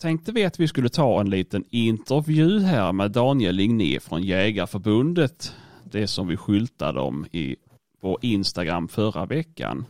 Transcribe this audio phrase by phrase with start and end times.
[0.00, 5.54] tänkte vi att vi skulle ta en liten intervju här med Daniel Ligné från Jägarförbundet.
[5.84, 7.56] Det som vi skyltade om i,
[8.00, 9.84] på Instagram förra veckan.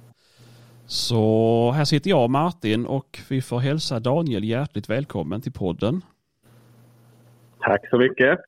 [0.86, 6.04] Så här sitter jag Martin och vi får hälsa Daniel hjärtligt välkommen till podden.
[7.60, 8.38] Tack så mycket.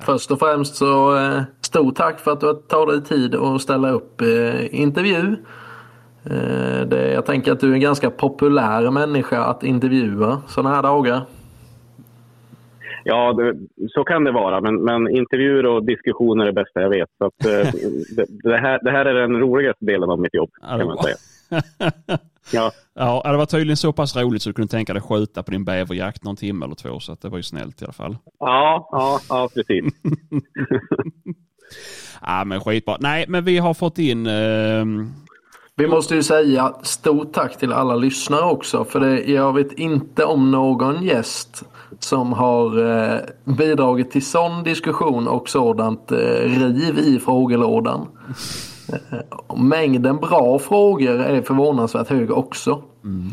[0.00, 3.90] Först och främst så eh, stort tack för att du tar dig tid att ställa
[3.90, 5.36] upp eh, intervju.
[6.30, 10.82] Eh, det, jag tänker att du är en ganska populär människa att intervjua sådana här
[10.82, 11.22] dagar.
[13.04, 13.54] Ja, det,
[13.88, 14.60] så kan det vara.
[14.60, 17.08] Men, men, intervjuer och diskussioner är det bästa jag vet.
[17.18, 17.72] Så att, eh,
[18.16, 21.16] det, det, här, det här är den roligaste delen av mitt jobb, kan man säga.
[22.52, 22.72] Ja.
[22.94, 25.64] ja, det var tydligen så pass roligt så du kunde tänka dig skjuta på din
[25.64, 27.00] bäverjakt någon timme eller två.
[27.00, 28.16] Så att det var ju snällt i alla fall.
[28.38, 29.94] Ja, ja, ja precis.
[32.22, 32.96] ja, men skitbra.
[33.00, 34.84] Nej, men vi har fått in eh,
[35.76, 38.84] vi måste ju säga stort tack till alla lyssnare också.
[38.84, 41.62] För det, jag vet inte om någon gäst
[41.98, 48.06] som har eh, bidragit till sån diskussion och sådant eh, riv i frågelådan.
[48.92, 52.82] Eh, mängden bra frågor är förvånansvärt hög också.
[53.04, 53.30] Mm.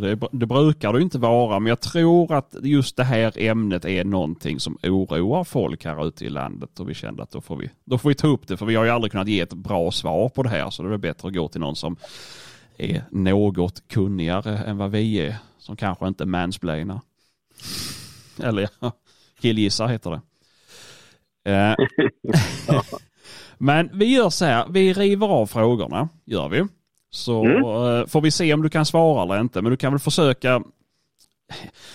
[0.00, 4.04] Det, det, brukar det inte vara, men jag tror att just det här ämnet är
[4.04, 7.70] någonting som oroar folk här ute i landet och vi kände att då får vi,
[7.84, 9.90] då får vi ta upp det, för vi har ju aldrig kunnat ge ett bra
[9.90, 11.96] svar på det här, så det är bättre att gå till någon som
[12.76, 17.00] är något kunnigare än vad vi är, som kanske inte mansplainar.
[18.42, 18.92] Eller ja,
[19.40, 20.20] killgissar heter det.
[21.52, 21.74] Eh,
[23.58, 26.66] men vi gör så här, vi river av frågorna, gör vi.
[27.10, 27.64] Så mm.
[27.64, 29.62] Eh, får vi se om du kan svara eller inte.
[29.62, 30.62] Men du kan väl försöka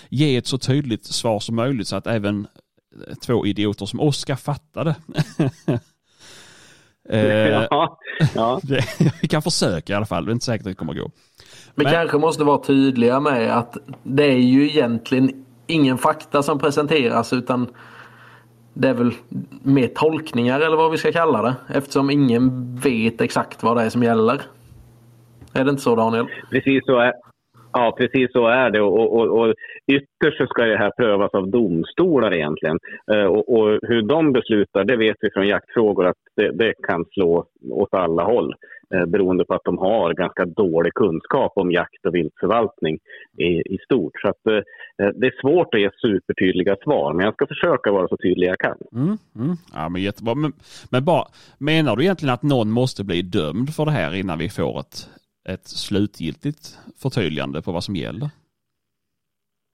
[0.10, 2.48] ge ett så tydligt svar som möjligt så att även
[3.26, 4.96] två idioter som oss ska fatta det.
[7.10, 7.98] Eh, ja,
[8.36, 8.62] ja.
[9.22, 10.26] vi kan försöka i alla fall.
[10.26, 11.12] Det är inte säkert att det kommer att gå.
[11.76, 11.94] Vi Men...
[11.94, 17.68] kanske måste vara tydliga med att det är ju egentligen ingen fakta som presenteras utan
[18.74, 19.14] det är väl
[19.64, 21.56] mer tolkningar eller vad vi ska kalla det.
[21.68, 24.42] Eftersom ingen vet exakt vad det är som gäller.
[25.54, 26.26] Är det inte så Daniel?
[26.52, 27.14] Precis så är,
[27.74, 28.82] ja, precis så är det.
[28.82, 29.54] Och, och, och
[29.92, 32.80] ytterst så ska det här prövas av domstolar egentligen.
[33.12, 37.06] Eh, och, och, hur de beslutar, det vet vi från jaktfrågor att det, det kan
[37.14, 38.56] slå åt alla håll
[38.96, 43.00] eh, beroende på att de har ganska dålig kunskap om jakt och viltförvaltning
[43.38, 44.14] i, i stort.
[44.22, 48.08] Så att, eh, det är svårt att ge supertydliga svar, men jag ska försöka vara
[48.08, 48.78] så tydlig jag kan.
[48.96, 49.56] Mm, mm.
[49.74, 50.36] Ja, men jättebra.
[50.36, 50.54] Men,
[50.92, 51.26] men bara,
[51.58, 55.10] menar du egentligen att någon måste bli dömd för det här innan vi får ett
[55.50, 58.30] ett slutgiltigt förtydligande på vad som gäller?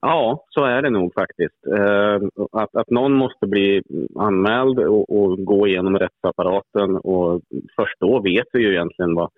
[0.02, 1.66] Ja, så är det nog faktiskt.
[1.76, 2.16] Eh,
[2.52, 3.82] att, att någon måste bli
[4.18, 7.40] anmäld och, och, gå igenom rättsapparaten och
[7.76, 9.30] först då vet vi ju egentligen vad,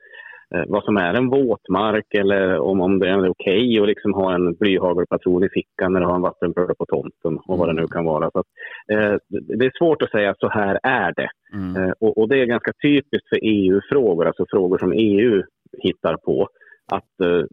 [0.55, 4.15] eh, vad som är en våtmark eller om, om det är okej okay att liksom
[4.15, 7.87] ha en blyhagelpatron i fickan du har en vattenpöl på tomten och vad det nu
[7.87, 8.31] kan vara.
[8.31, 8.47] Så att,
[8.93, 11.31] eh, det är svårt att säga så här är det.
[11.55, 11.77] Mm.
[11.77, 15.43] Eh, och, och, det är ganska typiskt för EU-frågor, alltså frågor som EU
[15.79, 16.49] hittar på.
[16.93, 17.45] Att eh,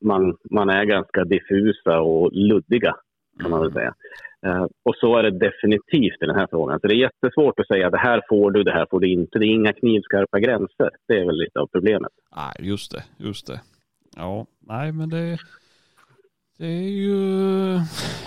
[0.00, 2.94] man, man är ganska diffusa och luddiga,
[3.40, 3.94] kan man väl säga.
[4.46, 6.80] Eh, och så är det definitivt i den här frågan.
[6.80, 9.38] Så det är jättesvårt att säga det här får du, det här får du inte.
[9.38, 10.90] Det är inga knivskarpa gränser.
[11.08, 12.12] Det är väl lite av problemet.
[12.36, 13.60] Nej, just det, just det.
[14.16, 15.38] Ja, nej men det,
[16.58, 17.16] det är ju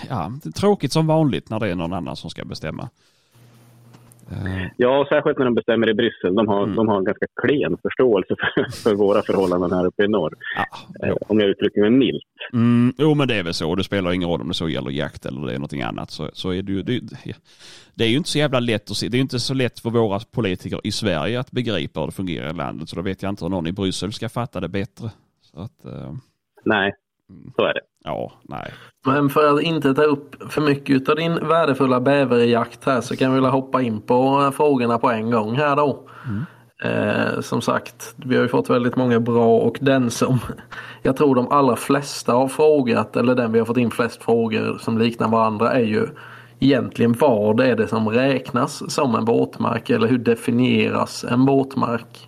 [0.09, 2.90] ja, det är tråkigt som vanligt när det är någon annan som ska bestämma.
[4.31, 4.68] Eh.
[4.78, 6.36] Ja, särskilt när de bestämmer i Bryssel.
[6.36, 6.75] De har, mm.
[6.75, 10.34] de har en ganska klen förståelse för, för våra förhållanden här uppe i norr.
[10.56, 12.24] Ja, eh, om jag uttrycker mig milt.
[12.53, 13.75] Mm, jo, men det är väl så.
[13.75, 16.12] Det spelar ingen roll om det så gäller jakt eller det är någonting annat.
[16.12, 17.02] Så, så är det, ju, det,
[17.96, 19.08] det är ju inte så jävla lätt att se.
[19.08, 22.50] Det är inte så lätt för våra politiker i Sverige att begripa hur det fungerar
[22.50, 22.90] i landet.
[22.90, 25.09] Så då vet jag inte hur någon i Bryssel ska fatta det bättre.
[25.41, 26.14] Så att, uh...
[26.66, 26.94] Nej,
[27.55, 27.82] så är det.
[28.03, 28.74] Ja, nej.
[29.06, 33.34] Men för att inte ta upp för mycket av din värdefulla bäverjakt här så kan
[33.34, 36.09] vi väl hoppa in på frågorna på en gång här då.
[36.28, 36.46] Mm.
[36.84, 40.40] Eh, som sagt, vi har ju fått väldigt många bra och den som
[41.03, 44.78] jag tror de allra flesta har frågat eller den vi har fått in flest frågor
[44.80, 46.08] som liknar varandra är ju
[46.59, 52.28] egentligen vad är det som räknas som en våtmark eller hur definieras en våtmark?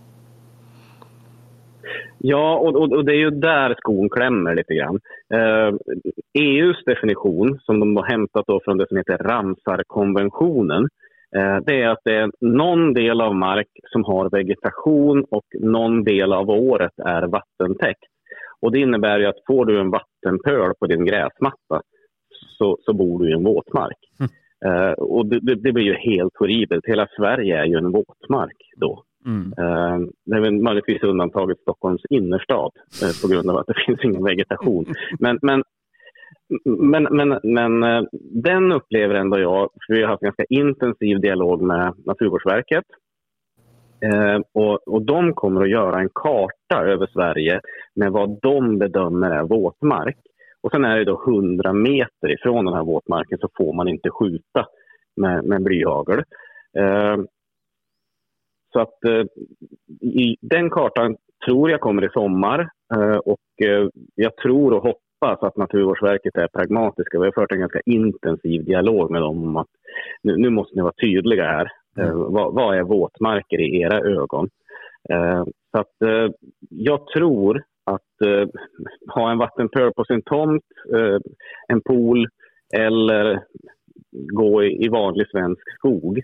[2.26, 5.00] Ja, och, och, och, det är ju där skon klämmer lite grann.
[5.34, 5.74] Eh,
[6.34, 10.88] EUs definition, som de har hämtat då från det som heter Ramsarkonventionen,
[11.36, 16.04] eh, det är att det är någon del av mark som har vegetation och någon
[16.04, 18.04] del av året är vattentäckt.
[18.62, 21.82] Och det innebär ju att får du en vattenpöl på din gräsmatta
[22.58, 23.98] så, så bor du i en våtmark.
[24.20, 24.32] Mm.
[24.66, 26.86] Eh, och det, det, blir ju helt horribelt.
[26.88, 29.54] Hela Sverige är ju en våtmark då Mm.
[29.58, 32.72] Eh, det är väl möjligtvis undantaget Stockholms innerstad
[33.04, 34.86] eh, på grund av att det finns ingen vegetation.
[35.20, 35.64] Men, men,
[36.66, 38.04] men, men, men eh,
[38.44, 42.86] den upplever ändå jag, för vi har haft ganska intensiv dialog med Naturvårdsverket.
[44.54, 47.62] och, och de kommer att göra en karta över Sverige
[47.96, 50.18] med vad de bedömer är våtmark.
[50.64, 54.10] Och sen är det då 100 meter ifrån den här våtmarken så får man inte
[54.10, 54.66] skjuta
[55.16, 56.20] med, med blyhagel.
[56.78, 57.18] Eh,
[58.74, 59.26] så att eh,
[60.02, 61.16] i, den kartan
[61.46, 66.48] tror jag kommer i sommar eh, och eh, jag tror och hoppas att Naturvårdsverket är
[66.48, 67.20] pragmatiska.
[67.20, 69.68] Vi har fört en ganska intensiv dialog med dem om att
[70.24, 71.72] nu, nu måste ni vara tydliga här.
[71.98, 72.18] Mm.
[72.18, 74.50] Vad, vad, är våtmarker i era ögon?
[75.72, 75.96] Så att
[76.70, 78.28] jag tror att
[79.08, 80.66] ha en vattenpöl på sin tomt,
[81.68, 82.28] en pool
[82.76, 83.44] eller
[84.12, 86.22] gå i vanlig svensk skog,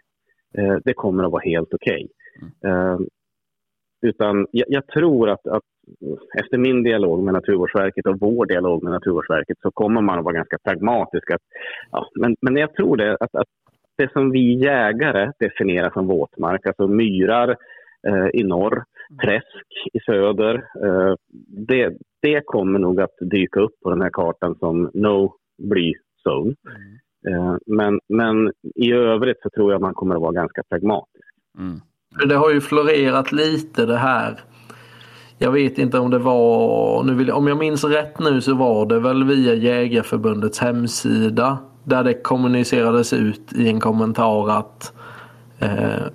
[0.57, 2.07] eh, det kommer att vara helt okej.
[2.07, 2.71] Okay.
[2.71, 3.07] Mm.
[4.01, 5.63] utan jag, jag, tror att, att
[6.39, 10.35] efter min dialog med Naturvårdsverket och vår dialog med Naturvårdsverket så kommer man att vara
[10.35, 11.31] ganska pragmatisk.
[11.31, 11.41] Att,
[11.91, 13.47] ja, men, men jag tror det att, att
[13.97, 17.49] det som vi jägare definierar som våtmark, alltså myrar
[18.07, 18.83] eh, i norr,
[19.23, 20.55] träsk i söder.
[20.55, 21.15] Eh,
[21.67, 25.93] det, det kommer nog att dyka upp på den här kartan som no bly
[26.25, 26.55] zone.
[26.65, 26.97] Mm.
[27.65, 31.27] Men, men i övrigt så tror jag man kommer att vara ganska pragmatisk.
[31.57, 31.81] Mm.
[32.29, 34.39] Det har ju florerat lite det här.
[35.37, 38.85] Jag vet inte om det var, nu vill, om jag minns rätt nu så var
[38.85, 44.93] det väl via Jägarförbundets hemsida där det kommunicerades ut i en kommentar att
[45.59, 46.07] Eh,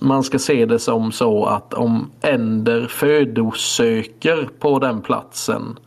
[0.00, 5.78] man ska se det som så att om änder födosöker på den platsen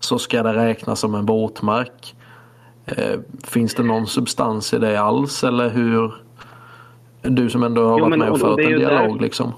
[0.00, 2.15] så ska det räknas som en våtmark.
[2.86, 6.14] Eh, finns det någon substans i det alls eller hur?
[7.22, 9.22] Du som ändå har jo, varit med och fört en dialog där...
[9.22, 9.52] liksom.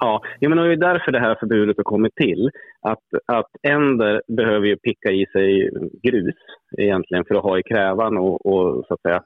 [0.00, 2.50] Ja, men det är därför det här förbudet har kommit till.
[2.80, 5.70] Att, att änder behöver ju picka i sig
[6.02, 6.34] grus
[6.78, 9.22] egentligen för att ha i krävan och, och så att säga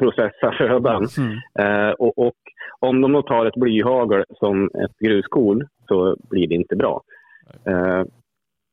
[0.00, 1.06] processa födan.
[1.18, 1.38] Mm.
[1.58, 2.36] Eh, och, och,
[2.78, 7.02] om de då tar ett blyhagel som ett gruskorn så blir det inte bra.
[7.66, 8.02] Eh,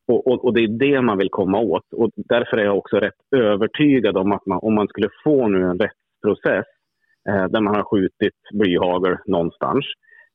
[0.08, 1.92] och, och, och, det är det man vill komma åt.
[1.92, 5.62] Och därför är jag också rätt övertygad om att man, om man skulle få nu
[5.62, 6.66] en rättsprocess
[7.28, 9.84] eh, där man har skjutit blyhagel någonstans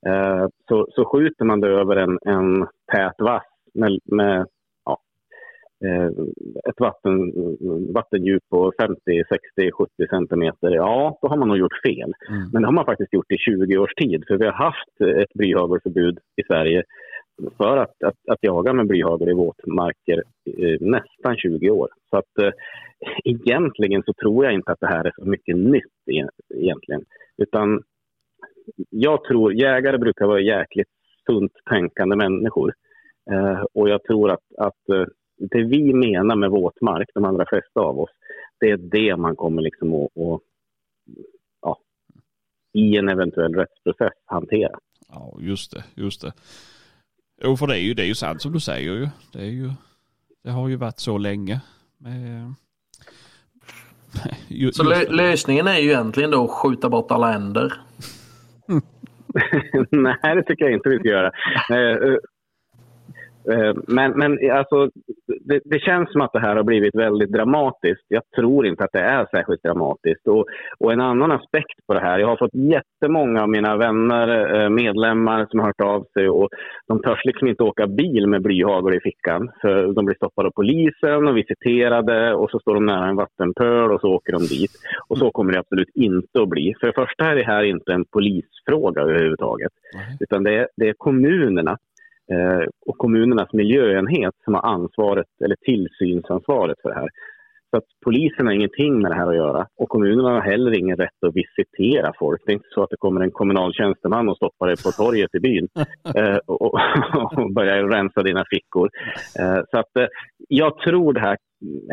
[0.08, 3.44] eh, så, så skjuter man det över en, en tät vass
[3.74, 4.46] med, med
[5.86, 6.10] Eh,
[6.70, 7.18] ett vatten,
[7.94, 9.00] vattendjup på 50,
[9.30, 12.14] 60, 70 centimeter, ja, då har man nog gjort fel.
[12.30, 12.50] Mm.
[12.54, 15.34] Men det har man faktiskt gjort i 20 års tid, för vi har haft ett
[15.34, 16.84] blyhagelförbud i Sverige
[17.58, 20.24] för att, att, att jaga med blyhagel i våtmarker
[20.58, 21.90] eh, nästan 20 år.
[22.10, 22.52] Så att eh,
[23.24, 27.06] egentligen så tror jag inte att det här är så mycket nytt e egentligen.
[27.38, 27.84] Utan
[28.90, 30.90] jag tror, jägare brukar vara jäkligt
[31.26, 32.74] sunt tänkande människor.
[33.32, 35.06] Eh, och jag tror att, att eh,
[35.38, 38.10] det vi menar med våtmark, de allra flesta av oss,
[38.60, 40.42] det är det man kommer liksom att, att
[41.62, 41.78] ja,
[42.74, 44.80] i en eventuell rättsprocess hantera.
[45.10, 46.34] Ja, just det, just det.
[47.42, 49.10] Jo, för det är ju, det är ju sant som du säger ju.
[49.32, 49.72] Det, är ju,
[50.44, 51.62] det har ju varit så länge.
[51.98, 52.54] Med,
[54.48, 57.74] just, så lö lösningen är ju egentligen då att skjuta bort alla änder?
[59.92, 61.32] Nej, det tycker jag inte vi ska göra.
[63.52, 64.90] Eh, men, men alltså,
[65.46, 68.06] det, det, känns som att det här har blivit väldigt dramatiskt.
[68.08, 70.28] Jag tror inte att det är särskilt dramatiskt.
[70.28, 70.46] Och,
[70.80, 74.70] och en annan aspekt på det här, jag har fått jättemånga av mina vänner, eh,
[74.70, 76.50] medlemmar som har hört av sig och
[76.88, 79.52] de törs liksom inte åka bil med blyhagel i fickan.
[79.62, 83.92] För de blir stoppade av polisen och visiterade och så står de nära en vattenpöl
[83.92, 84.72] och så åker de dit.
[85.08, 86.74] Och så kommer det absolut inte att bli.
[86.80, 89.72] För det första är det här inte en polisfråga överhuvudtaget.
[90.20, 91.78] Utan det är, det är kommunerna
[92.86, 97.10] och kommunernas miljöenhet som har ansvaret eller tillsynsansvaret för det här.
[97.74, 100.98] Så att polisen har ingenting med det här att göra och kommunerna har heller ingen
[100.98, 102.42] rätt att visitera folk.
[102.46, 105.36] Det är inte så att det kommer en kommunal tjänsteman och stoppar dig på torget
[105.36, 105.68] i byn
[106.16, 106.74] eh, och,
[107.38, 108.90] och, börjar rensa dina fickor.
[109.40, 110.06] Eh, så att eh,
[110.48, 111.38] jag tror det här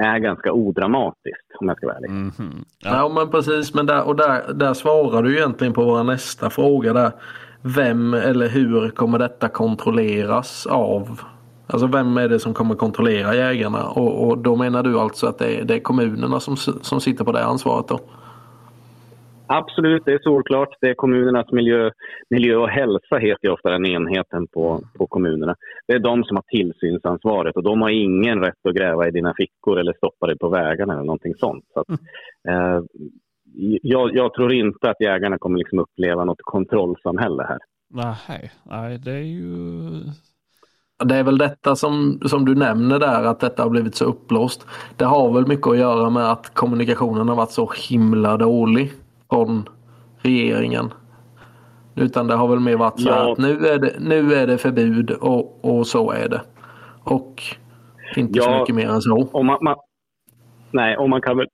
[0.01, 2.11] är ganska odramatiskt om jag ska vara ärlig.
[2.11, 2.65] Mm -hmm.
[2.85, 2.91] ja.
[2.91, 3.13] ja.
[3.15, 7.13] men precis, men där, och där, där svarar du egentligen på vår nästa fråga där
[7.62, 11.21] vem eller hur kommer detta kontrolleras av?
[11.67, 13.88] Alltså vem är det som kommer kontrollera jägarna?
[13.88, 17.25] Och, och då menar du alltså att det är, det är kommunerna som, som sitter
[17.25, 18.00] på det ansvaret då?
[19.52, 20.69] Absolut, det är solklart.
[20.81, 21.90] Det är kommunernas miljö,
[22.31, 25.57] miljö och hälsa heter ju ofta den enheten på, på kommunerna.
[25.87, 29.35] Det är de som har tillsynsansvaret och de har ingen rätt att gräva i dina
[29.37, 31.64] fickor eller stoppa dig på vägarna eller någonting sånt.
[31.75, 32.76] Så att, mm.
[32.76, 32.83] eh,
[33.83, 37.59] jag, jag, tror inte att jägarna kommer liksom uppleva något kontrollsamhälle här.
[37.90, 39.90] Nej, nej, det är ju...
[41.04, 44.66] Det är väl detta som, som du nämner där, att detta har blivit så uppblåst.
[44.97, 48.92] Det har väl mycket att göra med att kommunikationen har varit så himla dålig
[49.30, 49.69] från
[50.19, 50.92] regeringen.
[51.95, 53.33] Utan det har väl mer varit så ja.
[53.33, 56.40] att nu är det, nu är det förbud och, och så är det.
[57.04, 57.42] Och
[58.16, 59.28] inte ja, så mycket mer än så.
[59.33, 59.76] Och man, man,
[60.71, 61.47] nej, och man kan väl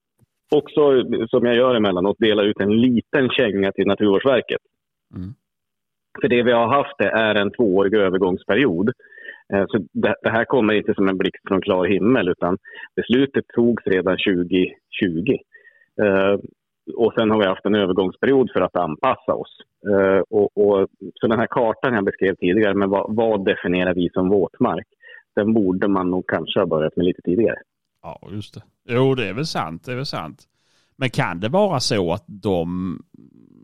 [0.55, 4.61] också, som jag gör emellanåt, dela ut en liten känga till Naturvårdsverket.
[5.17, 5.35] Mm.
[6.21, 8.89] För det vi har haft det är en tvåårig övergångsperiod.
[9.53, 12.59] Eh, så det, här kommer inte som en blixt från klar himmel utan
[12.97, 15.39] beslutet togs redan 2020.
[16.03, 16.39] Uh,
[16.95, 19.61] och sen har vi haft en övergångsperiod för att anpassa oss.
[19.89, 24.11] Uh, och, och, så den här kartan jag beskrev tidigare, men vad, vad definierar vi
[24.13, 24.87] som våtmark?
[25.37, 27.57] Den borde man nog kanske ha börjat med lite tidigare.
[28.07, 28.63] Ja, just det.
[28.89, 29.85] Jo, det är väl sant.
[29.85, 30.49] Det är väl sant.
[30.97, 33.03] Men kan det vara så att de,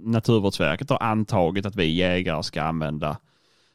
[0.05, 3.17] Naturvårdsverket har antagit att vi jägare ska använda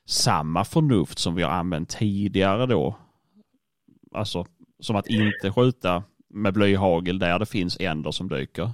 [0.06, 2.96] samma förnuft som vi har använt tidigare då?
[4.12, 4.46] Alltså
[4.80, 8.72] som att inte skjuta med blyhagel där det finns änder som dyker?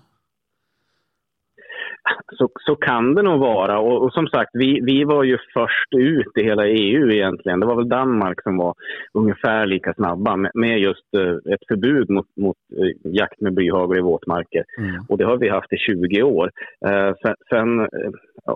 [2.37, 3.79] Så, så kan det nog vara.
[3.79, 7.59] Och, och, som sagt, vi, vi var ju först ut i hela EU egentligen.
[7.59, 8.73] Det var väl Danmark som var
[9.13, 13.97] ungefär lika snabba med, med just uh, ett förbud mot, mot uh, jakt med blyhagel
[13.97, 14.63] i våtmarker.
[14.77, 15.05] Mm.
[15.09, 16.51] Och det har vi haft i 20 år.
[16.85, 17.87] Uh, sen, sen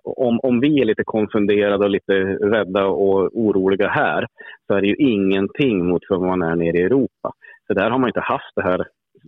[0.03, 4.25] om, om vi är lite konfunderade och lite rädda och oroliga här
[4.67, 7.31] så är det ju ingenting mot vad man är nere i Europa.
[7.67, 8.87] Så där har man inte haft det här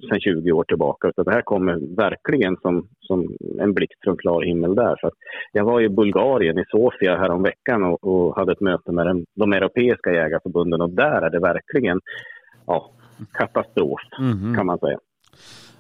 [0.10, 1.08] sedan 20 år tillbaka.
[1.08, 4.96] Utan det här kommer verkligen som, som en blixt från klar himmel där.
[5.02, 5.12] Så
[5.52, 9.54] jag var i Bulgarien, i Sofia, häromveckan och, och hade ett möte med den, de
[9.54, 12.00] europeiska jägarförbunden och där är det verkligen
[12.66, 12.92] ja,
[13.34, 14.56] katastrof, mm -hmm.
[14.56, 15.00] kan man säga.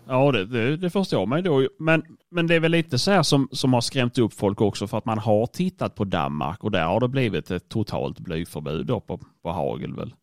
[0.07, 1.67] Ja, det, det, det förstår man ju då.
[1.79, 4.87] Men, men det är väl lite så här som, som har skrämt upp folk också
[4.87, 8.87] för att man har tittat på Danmark och där har det blivit ett totalt blyförbud
[8.87, 10.13] på, på hagel väl?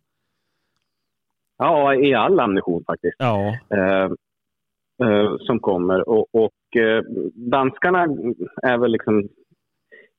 [1.58, 3.16] Ja, i all ammunition faktiskt.
[3.18, 3.54] Ja.
[3.70, 4.10] Eh,
[5.08, 6.08] eh, som kommer.
[6.08, 7.02] Och, och eh,
[7.34, 8.02] danskarna
[8.62, 9.28] är väl liksom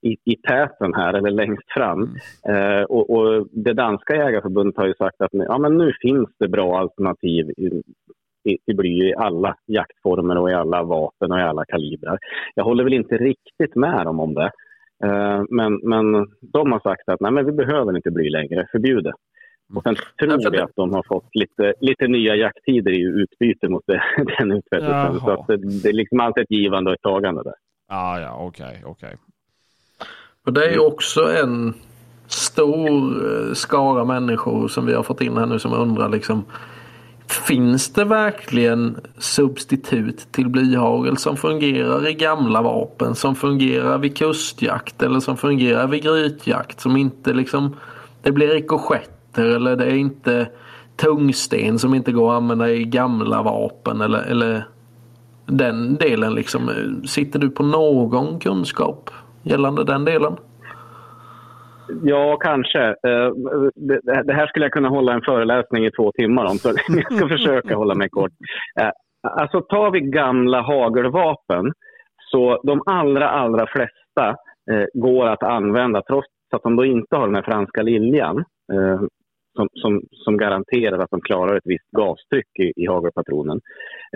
[0.02, 2.16] i, i täten här, eller längst fram.
[2.48, 2.80] Mm.
[2.80, 6.48] Eh, och, och, det danska jägarförbundet har ju sagt att ja, men nu finns det
[6.48, 7.82] bra alternativ i,
[8.50, 12.18] i, i bly i alla jaktformer och i alla vapen och i alla kalibrar.
[12.56, 14.52] Jag håller väl inte riktigt med dem om det.
[15.04, 19.04] Eh, men, men de har sagt att nej, men vi behöver inte bly längre, förbjud
[19.04, 19.14] det.
[19.76, 23.84] Och sen tror vi att de har fått lite, lite nya jakttider i utbyte mot
[23.88, 24.04] det,
[24.38, 25.20] den utfästelsen.
[25.20, 27.54] Så att det, det, är liksom alltid ett givande och ett tagande där.
[27.88, 29.08] Ah, ja, okej, okay, okej.
[29.08, 29.18] Okay.
[30.46, 31.74] Och det är ju också en
[32.28, 36.46] stor eh, skara människor som vi har fått in här nu som undrar liksom
[37.48, 45.02] Finns det verkligen substitut till blyhagel som fungerar i gamla vapen, som fungerar vid kustjakt
[45.04, 47.76] eller som fungerar vid grytjakt som inte liksom
[48.22, 50.48] det blir rikoschett meter eller det är inte
[50.96, 54.64] tungsten som inte går att använda i gamla vapen eller, eller
[55.46, 56.70] den delen liksom.
[57.06, 59.10] Sitter du på någon kunskap
[59.44, 60.36] gällande den delen?
[62.04, 62.88] Ja, kanske.
[62.88, 63.32] Eh,
[64.24, 67.28] det här skulle jag kunna hålla en föreläsning i två timmar om, så jag ska
[67.28, 68.32] försöka hålla mig kort.
[68.80, 68.92] Eh,
[69.22, 71.72] alltså tar vi gamla hagelvapen,
[72.32, 74.30] så de allra, allra flesta
[74.72, 78.44] eh, går att använda trots att de då inte har den här franska liljan
[79.58, 83.62] som, som, som, garanterar att de klarar ett visst gastryck i, i hagelpatronen.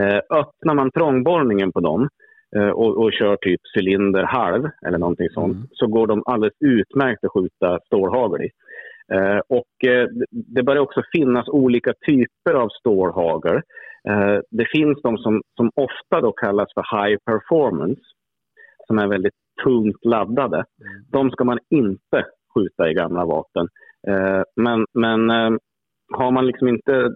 [0.02, 2.10] Eh, öppnar man trångborrningen på dem
[2.56, 5.68] eh, och, och, kör typ cylinder halv eller någonting sånt mm.
[5.72, 8.50] så går de alldeles utmärkt att skjuta stålhagel i.
[9.14, 13.56] Eh, och eh, det börjar också finnas olika typer av stålhagel.
[14.10, 18.02] Eh, det finns de som, som ofta då kallas för high performance
[18.88, 19.34] som är väldigt
[19.64, 20.58] tungt laddade.
[20.58, 21.04] Mm.
[21.10, 23.68] De ska man inte skjuta i gamla vapen.
[24.08, 25.60] Eh, men, men eh,
[26.12, 27.10] har man liksom inte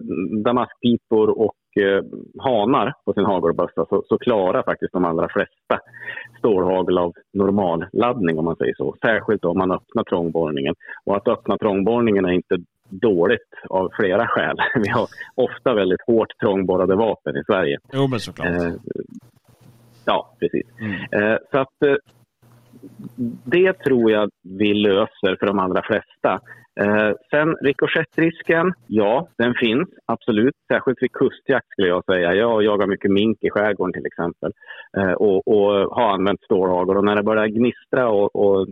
[0.44, 2.04] damaskpipor och eh,
[2.38, 5.80] hanar på sin hagelbössa så, så klarar faktiskt de allra flesta
[6.38, 8.96] stålhagel av normalladdning om man säger så.
[9.00, 10.74] Särskilt om man öppnar trångborrningen.
[11.04, 12.56] Och att öppna trångborrningen är inte
[12.88, 14.56] dåligt av flera skäl.
[14.82, 17.78] Vi har ofta väldigt hårt trångborrade vapen i Sverige.
[17.92, 18.48] Jo, men såklart.
[18.48, 18.72] Eh,
[20.04, 20.66] ja, precis.
[20.80, 20.92] Mm.
[20.92, 22.00] Eh, så att
[23.44, 26.40] det tror jag vi löser för de allra flesta.
[26.80, 30.54] Eh, sen rikoschettrisken, ja, den finns absolut.
[30.72, 32.34] Särskilt vid kustjakt skulle jag säga.
[32.34, 34.52] Jag jagar mycket mink i skärgården till exempel
[34.96, 36.96] eh, och, och, har använt stålhagel.
[36.96, 38.66] Och när det börjar gnistra och, och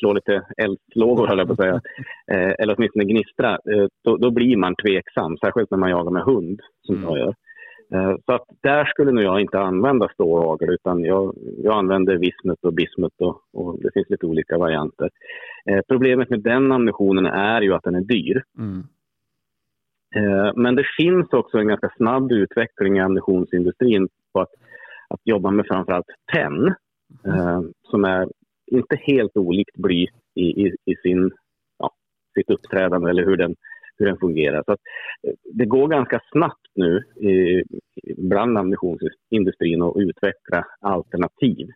[0.00, 1.80] slå lite eldslågor, höll jag på att säga,
[2.32, 5.36] eh, eller åtminstone gnistra, eh, då, då, blir man tveksam.
[5.36, 7.08] Särskilt när man jagar med hund, som mm.
[7.08, 7.34] jag gör.
[7.92, 12.64] Eh, så att där skulle nog jag inte använda stålhagel utan jag, jag använder vismut
[12.64, 15.10] och bismut och, och, det finns lite olika varianter.
[15.70, 18.42] Eh, problemet med den ammunitionen är ju att den är dyr.
[18.58, 18.84] Mm.
[20.16, 24.52] Eh, men det finns också en ganska snabb utveckling i ammunitionsindustrin på att,
[25.08, 26.74] att jobba med framförallt tenn
[27.24, 27.72] mm.
[27.82, 28.28] som är
[28.66, 31.30] inte helt olikt bly i, i, i sin,
[31.78, 31.90] ja,
[32.34, 33.54] sitt uppträdande eller hur den
[33.96, 34.62] hur den fungerar.
[34.66, 37.62] Så eh, det går ganska snabbt nu i,
[38.16, 41.68] bland ammunitionsindustrin att utveckla alternativ.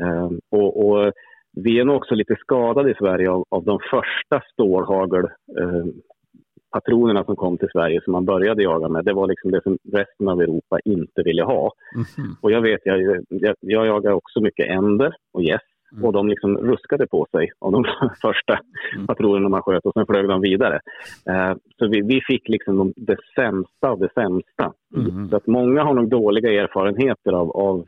[0.00, 1.12] Eh, och, och,
[1.52, 7.36] vi är nog också lite skadade i Sverige av, av de första stålhagelpatronerna eh, som
[7.36, 9.04] kom till Sverige som man började jaga med.
[9.04, 11.72] Det var liksom det som resten av Europa inte ville ha.
[11.94, 12.36] Mm -hmm.
[12.40, 15.69] Och jag vet, jag, jag, jag jagar också mycket änder och gäss.
[15.92, 16.04] Mm.
[16.04, 17.84] Och de liksom ruskade på sig av de
[18.22, 18.58] första
[18.94, 19.06] mm.
[19.06, 20.80] patrullerna man sköt och sen flög de vidare.
[21.28, 24.72] Eh, så vi, vi, fick liksom de, det sämsta av det sämsta.
[24.96, 25.28] Mm.
[25.28, 27.84] Så att många har nog dåliga erfarenheter av, av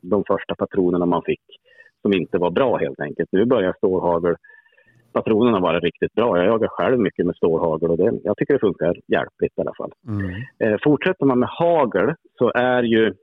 [0.00, 1.42] de första patronerna man fick
[2.02, 3.28] som inte var bra helt enkelt.
[3.32, 4.36] Nu börjar stålhagel
[5.14, 6.38] patronerna vara riktigt bra.
[6.38, 9.74] Jag jagar själv mycket med stålhagel och det, jag tycker det funkar hjälpligt i alla
[9.78, 9.92] fall.
[10.08, 10.30] Mm.
[10.58, 13.14] Eh, fortsätter man med hagel så är ju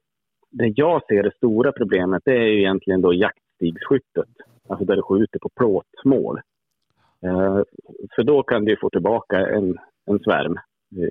[0.52, 4.30] det jag ser det stora problemet det är ju egentligen då jakt stigskyttet,
[4.70, 6.42] alltså där du skjuter på plåtmål.
[7.26, 7.62] Eh,
[8.16, 10.60] för då kan du få tillbaka en, en svärm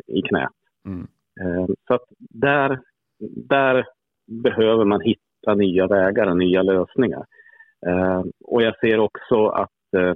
[0.07, 0.53] i knät.
[0.87, 1.07] Mm.
[1.41, 2.81] Eh, så att där,
[3.49, 3.87] där
[4.27, 7.25] behöver man hitta nya vägar och nya lösningar.
[7.87, 10.15] Eh, och jag ser också att eh,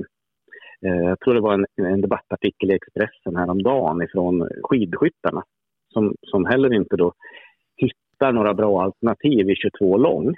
[0.87, 5.43] eh, jag tror det var en, en debattartikel i Expressen häromdagen ifrån skidskyttarna
[5.93, 7.13] som, som heller inte då
[7.77, 10.35] hittar några bra alternativ i 22 lång.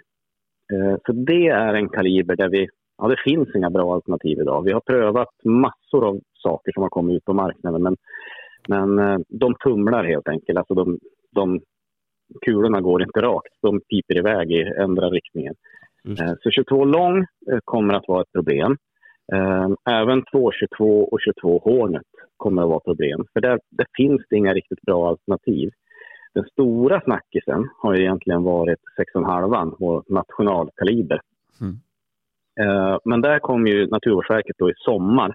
[0.73, 2.69] Eh, så det är en kaliber där vi,
[2.99, 4.63] ja det finns inga bra alternativ idag.
[4.63, 7.97] Vi har prövat massor av saker som har kommit ut på marknaden men,
[8.69, 10.59] men eh, de tumlar helt enkelt.
[10.59, 10.99] Alltså de,
[11.31, 11.61] de
[12.47, 15.55] kulorna går inte rakt, de piper iväg i ändra riktningen.
[16.09, 17.27] Eh, så 22 lång
[17.65, 18.77] kommer att vara ett problem.
[19.91, 23.25] Även 222 och 22 Hornet kommer att vara problem.
[23.33, 25.71] För där, där finns det inga riktigt bra alternativ.
[26.37, 28.79] Den stora snackisen har ju egentligen varit
[29.15, 31.21] 6,5 vår nationalkaliber.
[31.61, 31.77] Mm.
[32.61, 35.35] Eh, men där kommer ju Naturvårdsverket då i sommar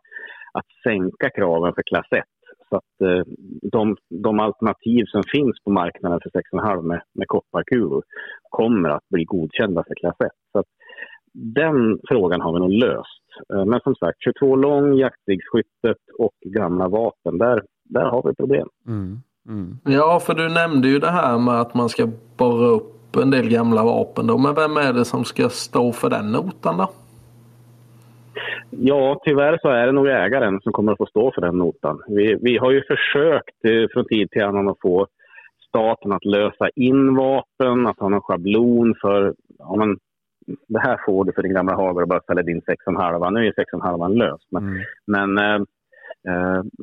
[0.54, 2.24] att sänka kraven för klass 1.
[2.70, 3.24] Så att eh,
[3.72, 8.04] de, de, alternativ som finns på marknaden för 6,5 med, med kopparkulor
[8.50, 10.32] kommer att bli godkända för klass 1.
[10.52, 10.68] Så att
[11.34, 13.26] den frågan har vi nog löst.
[13.54, 18.68] Eh, men som sagt, 22 lång, jaktstigsskyttet och gamla vapen, där, där har vi problem.
[18.88, 19.22] Mm.
[19.47, 19.77] Mm.
[19.84, 23.49] Ja, för du nämnde ju det här med att man ska borra upp en del
[23.49, 24.38] gamla vapen då.
[24.38, 26.91] Men vem är det som ska stå för den notan då?
[28.69, 32.01] Ja, tyvärr så är det nog ägaren som kommer att få stå för den notan.
[32.08, 35.08] Vi, vi har ju försökt eh, från tid till annan att få
[35.67, 39.97] staten att lösa in vapen, att ha någon schablon för ja, men,
[40.67, 43.32] det här får du för din gamla hagel och bara ställa din 6,5.
[43.32, 44.47] Nu är 6,5 löst.
[44.51, 44.84] Men, mm.
[45.06, 45.62] men Eh,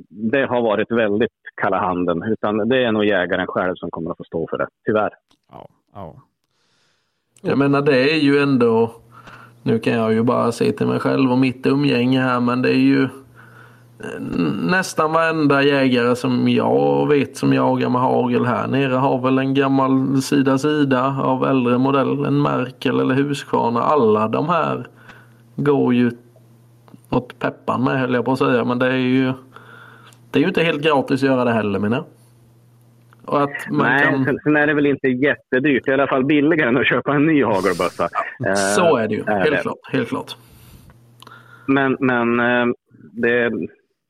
[0.09, 2.23] det har varit väldigt kalla handen.
[2.23, 5.11] Utan det är nog jägaren själv som kommer att få stå för det, tyvärr.
[5.53, 6.15] Ja, ja.
[7.43, 8.93] Jag menar det är ju ändå,
[9.63, 12.71] nu kan jag ju bara se till mig själv och mitt umgänge här, men det
[12.71, 14.21] är ju eh,
[14.63, 19.55] nästan varenda jägare som jag vet som jagar med hagel här nere har väl en
[19.55, 23.81] gammal sida sida av äldre modell, en Merkel eller Husqvarna.
[23.81, 24.87] Alla de här
[25.57, 26.11] går ju
[27.11, 28.65] åt peppan med höll jag på att säga.
[28.65, 29.33] Men det är ju
[30.31, 32.05] det är ju inte helt gratis att göra det heller menar
[33.29, 34.39] och att man Nej, kan...
[34.43, 35.89] sen är det väl inte jättedyrt.
[35.89, 38.09] I alla fall billigare än att köpa en ny hagelbössa.
[38.39, 39.25] Ja, så är det ju.
[39.27, 39.63] Helt, det.
[39.63, 40.37] Klart, helt klart.
[41.67, 42.67] Men, men eh,
[43.13, 43.53] det,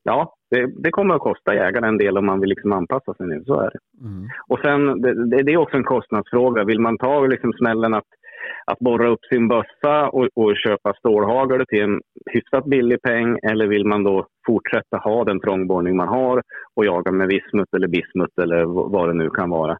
[0.03, 3.27] ja, det, det, kommer att kosta jägaren en del om man vill liksom anpassa sig
[3.27, 3.43] nu.
[3.45, 4.05] Så är det.
[4.05, 4.29] Mm.
[4.47, 6.63] Och sen, det, det, är också en kostnadsfråga.
[6.63, 8.07] Vill man ta liksom smällen att
[8.71, 12.01] att borra upp sin bössa och, och köpa stålhagel till en
[12.31, 16.41] hyfsat billig peng eller vill man då fortsätta ha den trångborrning man har
[16.75, 19.77] och jaga med vismut eller bismut eller vad det nu kan vara.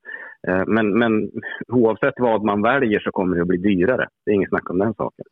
[0.47, 1.31] Eh, men, men
[1.67, 4.07] oavsett vad man väljer så kommer det att bli dyrare.
[4.25, 5.25] Det är inget snack om den saken.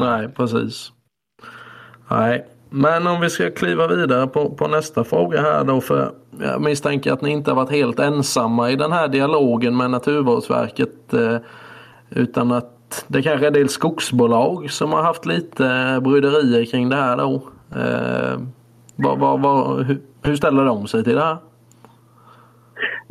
[0.00, 0.92] Nej, precis.
[2.10, 5.80] Nej, men om vi ska kliva vidare på, på nästa fråga här då.
[5.80, 9.90] För jag misstänker att ni inte har varit helt ensamma i den här dialogen med
[9.90, 11.14] Naturvårdsverket.
[11.14, 11.36] Eh,
[12.10, 16.96] utan att det kanske är en del skogsbolag som har haft lite bryderier kring det
[16.96, 17.42] här då.
[17.76, 18.40] Eh,
[18.96, 19.86] vad, vad, vad,
[20.22, 21.36] hur, ställer de sig till det här?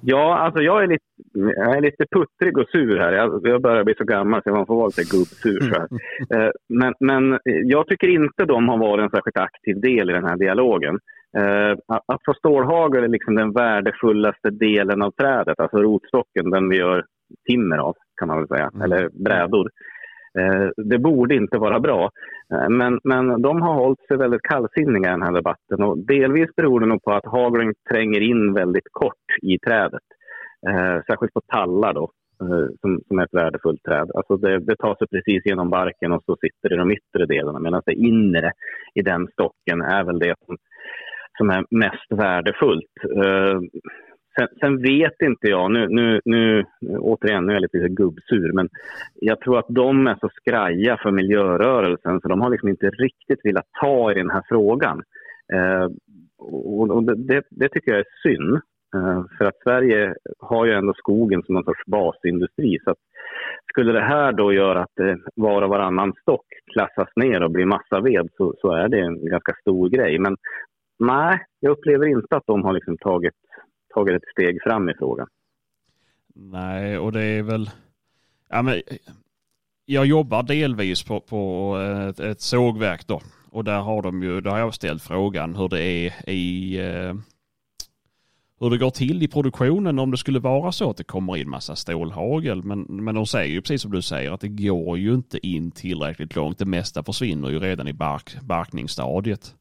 [0.02, 3.14] Ja, alltså jag är lite, jag är lite puttrig och sur här.
[3.14, 5.60] Jag, jag börjar bli så gammal så man får vara lite gubbsur.
[5.60, 5.88] Så här.
[6.36, 10.26] Eh, men, men jag tycker inte de har varit en särskilt aktiv del i den
[10.26, 11.00] här dialogen.
[11.38, 16.78] Eh, att få stålhagel är liksom den värdefullaste delen av trädet, alltså rotstocken, den vi
[16.78, 17.06] gör
[17.48, 18.82] timmer av kan man väl säga, mm.
[18.82, 19.70] eller brädor.
[20.40, 22.12] Eh, det borde inte vara bra.
[22.54, 26.50] Eh, men, men de har hållit sig väldigt kallsinniga i den här debatten och delvis
[26.56, 30.04] beror det nog på att haglen tränger in väldigt kort i trädet.
[30.68, 34.12] Eh, särskilt på tallar då, eh, som, som är ett värdefullt träd.
[34.16, 37.26] Alltså det, det tar sig precis genom barken och så sitter det i de yttre
[37.26, 38.52] delarna medan det inre
[38.94, 40.58] i den stocken är väl det som,
[41.38, 42.94] som är mest värdefullt.
[43.26, 43.60] Eh,
[44.40, 46.66] Sen, sen, vet inte jag, nu, nu, nu,
[47.00, 48.70] återigen, nu är jag lite gubbsur, men
[49.14, 53.40] jag tror att de är så skraja för miljörörelsen så de har liksom inte riktigt
[53.44, 55.04] velat ta i den här frågan.
[55.54, 55.88] Eh,
[56.38, 58.62] och, och det, det, tycker jag är synd.
[58.96, 62.80] Eh, för att Sverige har ju ändå skogen som någon sorts basindustri.
[62.84, 62.98] Så att
[63.70, 67.66] skulle det här då göra att eh, var och varannan stock klassas ner och blir
[67.66, 70.20] massaved så, så är det en ganska stor grej.
[70.20, 70.38] Men
[71.00, 73.34] nej, jag upplever inte att de har liksom tagit
[73.96, 75.28] tagit ett steg fram i frågan.
[76.36, 77.70] Nej, och det är väl...
[78.50, 78.82] Ja, men,
[79.86, 81.76] jag jobbar delvis på, på
[82.10, 83.22] ett, ett sågverk då.
[83.52, 87.14] Och där har de ju, där har jag ställt frågan hur det är i eh,
[88.60, 91.50] hur det går till i produktionen om det skulle vara så att det kommer in
[91.50, 92.64] massa stålhagel.
[92.64, 95.72] Men, men de säger ju precis som du säger att det går ju inte in
[95.72, 96.58] tillräckligt långt.
[96.58, 99.56] Det mesta försvinner ju redan i bark, barkningsstadiet.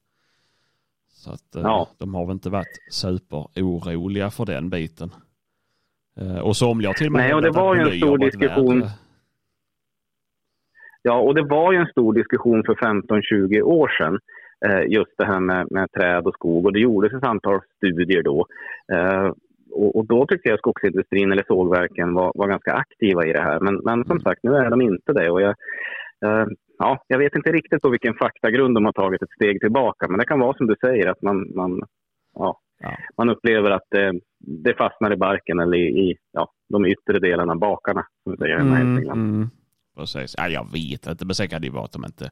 [1.25, 1.89] Så att eh, ja.
[1.99, 5.11] de har väl inte varit superoroliga för den biten.
[6.21, 8.81] Eh, och somliga till och med Nej, och det var ju en stor diskussion.
[8.81, 8.91] Värre.
[11.03, 14.19] Ja, och det var ju en stor diskussion för 15-20 år sedan.
[14.67, 18.23] Eh, just det här med, med, träd och skog och det gjordes ett antal studier
[18.23, 18.47] då.
[19.71, 23.61] Och, och, då tyckte jag skogsindustrin eller sågverken var, var ganska aktiva i det här.
[23.61, 24.23] Men, men som mm.
[24.23, 25.31] sagt, nu är de inte det.
[25.31, 25.55] Och jag,
[26.79, 30.09] ja, jag vet inte riktigt på vilken faktagrund de har tagit ett steg tillbaka.
[30.09, 31.83] Men det kan vara som du säger att man, man,
[32.35, 32.97] ja, ja.
[33.17, 37.57] man upplever att det, det fastnar i barken eller i, i ja, de yttre delarna,
[37.57, 38.07] bakarna.
[38.25, 39.51] Som säger mm, mm.
[39.97, 40.35] Precis.
[40.39, 42.31] Ja, jag vet inte, men sen kan det vara att de inte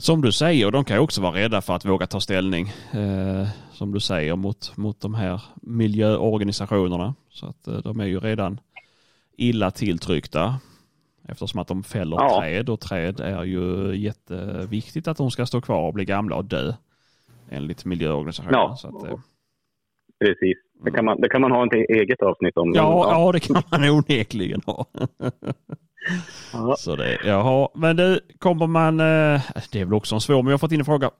[0.00, 3.48] som du säger, de kan ju också vara rädda för att våga ta ställning, eh,
[3.72, 7.14] som du säger, mot, mot de här miljöorganisationerna.
[7.30, 8.60] Så att eh, de är ju redan
[9.36, 10.60] illa tilltryckta.
[11.28, 12.40] Eftersom att de fäller ja.
[12.40, 16.44] träd och träd är ju jätteviktigt att de ska stå kvar och bli gamla och
[16.44, 16.72] dö.
[17.50, 18.54] Enligt miljöorganisationen.
[18.54, 18.76] Ja.
[18.76, 19.18] Så att, eh.
[20.20, 20.58] Precis.
[20.84, 22.72] Det kan, man, det kan man ha ett eget avsnitt om.
[22.74, 24.86] Ja, ja det kan man onekligen ha.
[26.52, 26.74] ja.
[26.78, 27.68] Så det, jaha.
[27.74, 29.40] Men det kommer man, eh,
[29.72, 31.10] det är väl också en svår, men jag har fått in en fråga.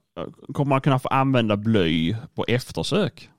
[0.52, 3.30] Kommer man kunna få använda bly på eftersök?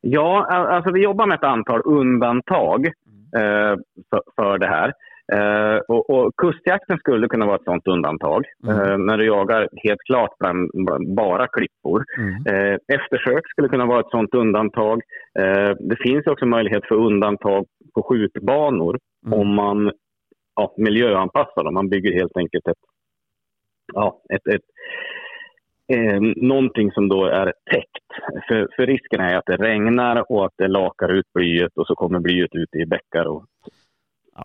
[0.00, 2.92] Ja, alltså vi jobbar med ett antal undantag
[4.10, 4.92] för, för, det här.
[5.32, 8.44] Eh, och, och, kustjakten skulle kunna vara ett sådant undantag.
[8.64, 8.80] Mm.
[8.80, 12.04] Eh, när du jagar helt klart bland, bland bara klippor.
[12.18, 12.34] Mm.
[12.46, 15.02] Eh, eftersök skulle kunna vara ett sådant undantag.
[15.38, 19.40] Eh, det finns också möjlighet för undantag på skjutbanor mm.
[19.40, 19.92] om man
[20.56, 21.74] ja, miljöanpassar dem.
[21.74, 22.84] Man bygger helt enkelt ett,
[23.92, 24.64] ja, ett, ett
[25.92, 28.06] eh, någonting som då är täckt.
[28.48, 31.94] För, för risken är att det regnar och att det lakar ut blyet och så
[31.94, 33.44] kommer blyet ut i bäckar och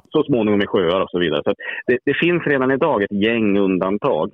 [0.09, 1.41] så småningom i sjöar och så vidare.
[1.43, 1.53] Så
[1.87, 4.31] det, det, finns redan idag ett gäng undantag.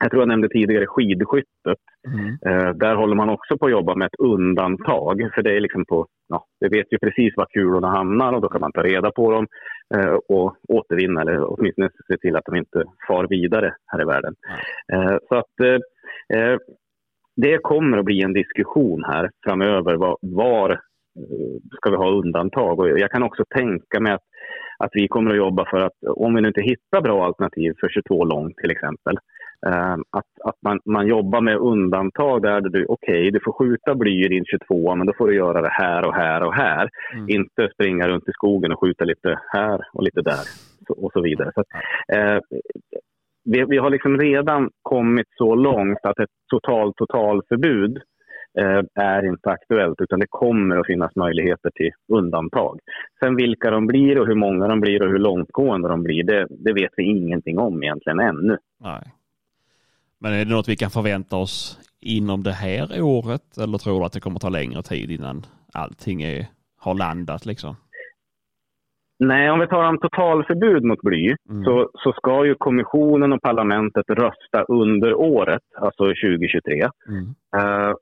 [0.00, 1.78] Jag tror jag nämnde tidigare skidskyttet.
[2.06, 2.38] Mm.
[2.46, 5.30] Eh, där håller man också på att jobba med ett undantag.
[5.34, 8.48] För det är liksom på, ja, det vet ju precis var kulorna hamnar och då
[8.48, 9.46] kan man ta reda på dem
[9.94, 14.34] eh, och återvinna eller åtminstone se till att de inte far vidare här i världen.
[14.92, 15.18] Mm.
[15.28, 16.58] så att eh, eh,
[17.36, 19.94] det kommer att bli en diskussion här framöver.
[19.96, 20.80] Var, var
[21.76, 22.78] ska vi ha undantag?
[22.78, 24.22] Och jag kan också tänka mig att
[24.78, 27.88] att vi kommer att jobba för att om vi nu inte hittar bra alternativ för
[27.88, 29.20] 22 lång till exempel, eh,
[30.10, 34.24] att, att man, man jobbar med undantag där du, okej, okay, du får skjuta bly
[34.24, 36.88] i din 22 men då får du göra det här och här och här.
[37.14, 37.28] Mm.
[37.28, 40.44] Inte springa runt i skogen och skjuta lite här och lite där
[40.88, 41.52] och så vidare.
[41.54, 41.64] Så,
[42.14, 42.40] eh,
[43.44, 47.98] vi, vi, har liksom redan kommit så långt att ett totalt totalförbud
[48.58, 52.78] Eh, är inte aktuellt utan det kommer att finnas möjligheter till undantag.
[53.20, 56.46] Sen vilka de blir och hur många de blir och hur långtgående de blir, det,
[56.50, 58.56] det vet vi ingenting om egentligen ännu.
[58.80, 59.02] Nej.
[60.20, 64.06] Men är det något vi kan förvänta oss inom det här året eller tror du
[64.06, 66.46] att det kommer ta längre tid innan allting är,
[66.78, 67.76] har landat liksom?
[69.20, 71.64] Nej, om vi tar om totalförbud mot bly mm.
[71.64, 76.88] så, så ska ju kommissionen och parlamentet rösta under året, alltså 2023.
[77.08, 77.24] Mm.
[77.56, 77.94] Uh,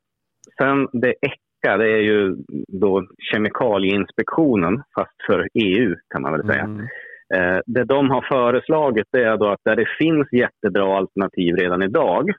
[0.58, 2.36] Sen det ECHA, det är ju
[2.68, 6.64] då Kemikalieinspektionen, fast för EU kan man väl säga.
[6.64, 6.86] Mm.
[7.34, 12.30] Eh, det de har föreslagit är då att där det finns jättebra alternativ redan idag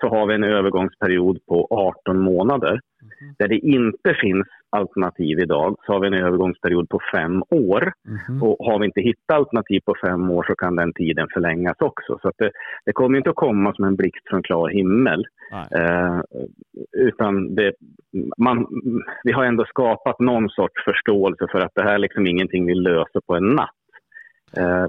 [0.00, 2.80] så har vi en övergångsperiod på 18 månader.
[3.02, 3.34] Mm.
[3.38, 7.92] Där det inte finns alternativ idag så har vi en övergångsperiod på fem år.
[8.28, 8.42] Mm.
[8.42, 12.18] Och har vi inte hittat alternativ på fem år så kan den tiden förlängas också.
[12.22, 12.50] Så det,
[12.84, 15.26] det, kommer inte att komma som en blixt från klar himmel.
[15.52, 16.20] Eh,
[16.92, 17.72] utan det,
[18.38, 18.66] man,
[19.24, 22.74] vi har ändå skapat någon sorts förståelse för att det här är liksom ingenting vi
[22.74, 23.70] löser på en natt.
[24.56, 24.86] Eh,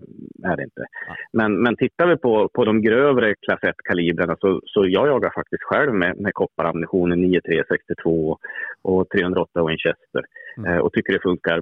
[0.52, 0.86] är det inte.
[1.34, 5.63] Men, men tittar vi på, på de grövre klass 1-kalibrarna så, så jag jagar faktiskt
[5.63, 8.38] själv med, med kopparammunition 9362
[8.82, 10.24] och 308 Winchester
[10.58, 10.72] mm.
[10.72, 11.62] eh, och tycker det funkar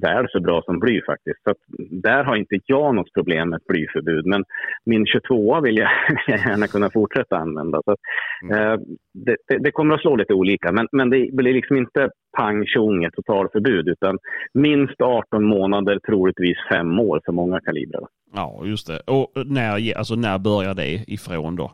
[0.00, 1.42] väl så bra som bly faktiskt.
[1.44, 1.54] Så
[1.90, 4.26] där har inte jag något problem med blyförbud.
[4.26, 4.44] Men
[4.84, 5.90] min 22 vill jag,
[6.28, 7.80] gärna kunna fortsätta använda.
[7.84, 7.96] Så,
[8.42, 8.58] mm.
[8.58, 8.78] eh,
[9.14, 12.66] det, det, det, kommer att slå lite olika, men, men det blir liksom inte pang
[12.66, 14.18] tjong ett totalförbud utan
[14.54, 18.06] minst 18 månader, troligtvis fem år för många kalibrar.
[18.34, 19.00] Ja, just det.
[19.06, 21.72] Och när, alltså, när börjar det ifrån då?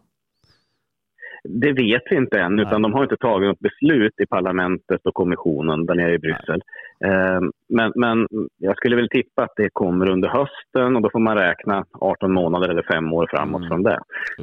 [1.44, 5.14] Det vet vi inte än, utan de har inte tagit något beslut i parlamentet och
[5.14, 6.62] kommissionen där nere i Bryssel.
[7.04, 11.20] Eh, men, men jag skulle väl tippa att det kommer under hösten och då får
[11.20, 13.68] man räkna 18 månader eller fem år framåt mm.
[13.68, 14.00] från det.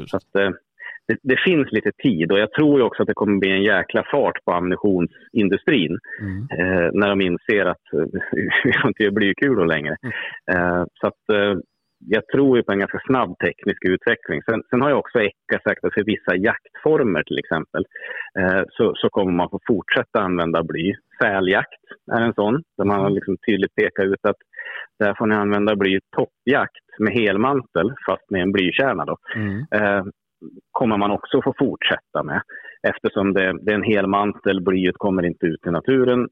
[0.08, 0.50] Så att, eh,
[1.08, 4.04] det, det, finns lite tid och jag tror också att det kommer bli en jäkla
[4.12, 6.42] fart på ammunitionsindustrin mm.
[6.42, 7.86] eh, när de inser att
[8.64, 9.96] vi får inte göra blykulor längre.
[10.04, 10.14] Mm.
[10.52, 11.58] Eh, så att, eh,
[12.00, 14.42] jag tror på en ganska snabb teknisk utveckling.
[14.42, 17.86] Sen, sen har jag också ECA sagt att för vissa jaktformer till exempel
[18.40, 20.94] eh, så, så, kommer man få fortsätta använda bly.
[21.22, 24.42] Säljakt är en sån, där man liksom tydligt pekar ut att
[25.00, 29.06] där får ni använda bly toppjakt med helmantel fast med en blykärna.
[29.06, 29.18] Då.
[29.36, 29.66] Mm.
[29.72, 30.06] Eh,
[30.72, 32.42] kommer man också få fortsätta med
[32.88, 36.30] eftersom det, det är en helmantel, blyet kommer inte ut i naturen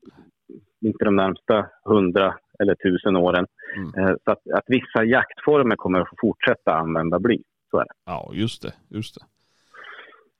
[0.82, 3.45] inte de närmsta hundra eller tusen åren.
[3.77, 4.10] Mm.
[4.10, 7.41] Eh, så att, att, vissa jaktformer kommer att fortsätta använda bly.
[7.71, 7.93] Så är det.
[8.06, 8.73] Ja, just det.
[8.89, 9.21] Just det.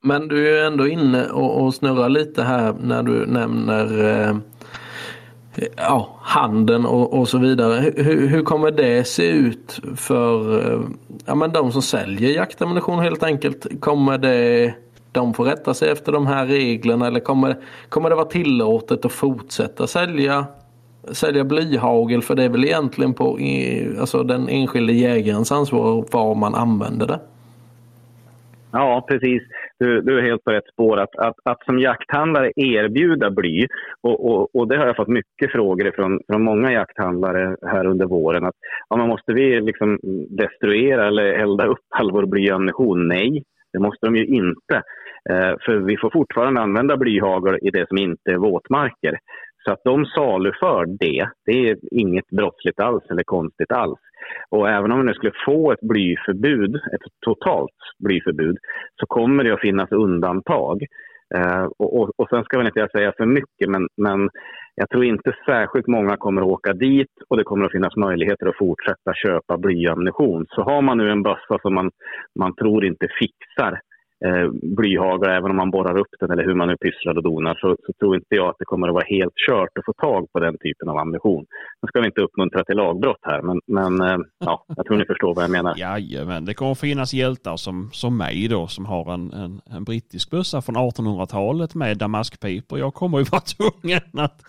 [0.04, 4.38] Men du är ändå inne och, och snurrar lite här när du nämner eh,
[5.78, 7.92] ja, handeln och, och så vidare.
[7.96, 10.82] Hur, hur, kommer det se ut för eh,
[11.26, 13.82] ja, men de som säljer jaktammunition helt enkelt?
[13.82, 14.74] Kommer det
[15.14, 17.56] de får rätta sig efter de här reglerna eller kommer,
[17.90, 20.46] kommer det vara tillåtet att fortsätta sälja
[21.12, 23.40] sälja blyhagel för det är väl egentligen på
[24.00, 27.20] alltså den enskilde jägarens ansvar var man använder det?
[28.76, 29.44] Ja, precis.
[29.80, 31.00] Du, du, är helt på rätt spår.
[31.00, 33.68] Att, att, att som jakthandlare erbjuda bly,
[34.02, 38.06] och, och, och, det har jag fått mycket frågor från, från många jakthandlare här under
[38.06, 38.46] våren.
[38.46, 38.56] Att,
[38.90, 40.00] ja, men måste vi liksom
[40.30, 43.08] destruera eller elda upp all vår blyammunition?
[43.08, 44.82] Nej, det måste de ju inte.
[45.30, 49.18] Eh, för vi får fortfarande använda blyhagel i det som inte är våtmarker.
[49.66, 54.00] Så att de saluför det, det är inget brottsligt alls eller konstigt alls.
[54.50, 58.58] Och även om vi nu skulle få ett blyförbud, ett totalt blyförbud,
[59.00, 60.86] så kommer det att finnas undantag.
[61.36, 64.30] Eh, och, och, och sen ska väl inte jag säga för mycket, men, men
[64.76, 68.48] jag tror inte särskilt många kommer att åka dit och det kommer att finnas möjligheter
[68.48, 70.46] att fortsätta köpa blyammunition.
[70.50, 71.92] Så har man nu en bössa som man,
[72.40, 73.80] man tror inte fixar
[74.26, 77.56] eh, blyhagel även om man borrar upp den eller hur man nu pysslar och donar
[77.56, 80.32] så, så, tror inte jag att det kommer att vara helt kört att få tag
[80.32, 81.46] på den typen av ammunition.
[81.82, 85.06] Nu ska vi inte uppmuntra till lagbrott här men, men eh, ja, jag tror ni
[85.06, 85.74] förstår vad jag menar.
[85.78, 89.84] Jajamän, det kommer att finnas hjältar som, som mig då som har en, en, en
[89.84, 92.80] brittisk bössa från 1800-talet med damaskpipor.
[92.80, 94.42] Jag kommer ju vara tvungen att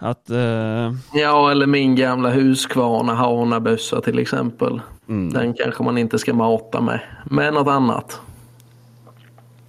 [0.00, 0.94] att, uh...
[1.14, 4.80] Ja, eller min gamla Husqvarna Hanabössa till exempel.
[5.08, 5.32] Mm.
[5.32, 7.00] Den kanske man inte ska mata med.
[7.30, 8.20] Med något annat.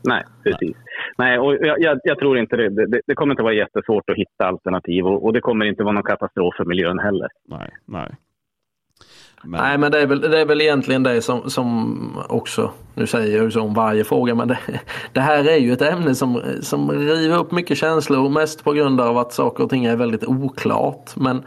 [0.02, 0.78] Nej, precis.
[1.18, 2.70] Nej, och jag, jag, jag tror inte det.
[2.70, 3.02] det.
[3.08, 3.16] det.
[3.16, 6.56] kommer inte vara jättesvårt att hitta alternativ och, och, det kommer inte vara någon katastrof
[6.58, 7.28] för miljön heller.
[7.48, 8.16] Nej, nej.
[9.44, 9.62] Men...
[9.62, 11.98] Nej, men det är, väl, det är väl egentligen det som, som
[12.30, 14.60] också, nu säger jag ju så om varje fråga, men det,
[15.14, 19.02] det, här är ju ett ämne som, som river upp mycket känslor, mest på grund
[19.02, 21.16] av att saker och ting är väldigt oklart.
[21.16, 21.44] Men,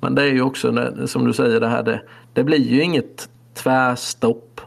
[0.00, 3.28] men det är ju också, som du säger, det här, det, det blir ju inget
[3.54, 4.60] tvärstopp.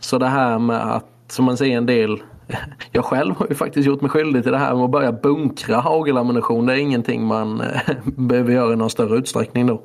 [0.00, 2.22] Så det här med att, som man ser en del
[2.92, 5.76] jag själv har ju faktiskt gjort mig skyldig till det här med att börja bunkra
[5.76, 6.66] hagelammunition.
[6.66, 7.66] Det är ingenting man eh,
[8.04, 9.82] behöver göra i någon större utsträckning då.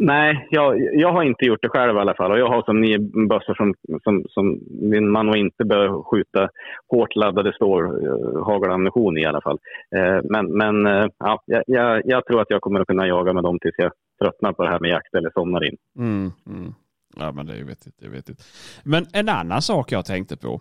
[0.00, 2.32] Nej, jag, jag har inte gjort det själv i alla fall.
[2.32, 6.48] Och jag har som nio bössor som, som, som min man och inte bör skjuta
[6.88, 9.58] hårt laddade stål, uh, hagelammunition i alla fall.
[9.96, 13.42] Uh, men men uh, ja, jag, jag, tror att jag kommer att kunna jaga med
[13.42, 15.76] dem tills jag tröttnar på det här med jakt eller somnar in.
[15.98, 16.74] Mm, mm.
[17.16, 17.94] Ja, men det är vettigt.
[18.00, 18.38] Det är vettigt.
[18.84, 20.60] Men en annan sak jag tänkte på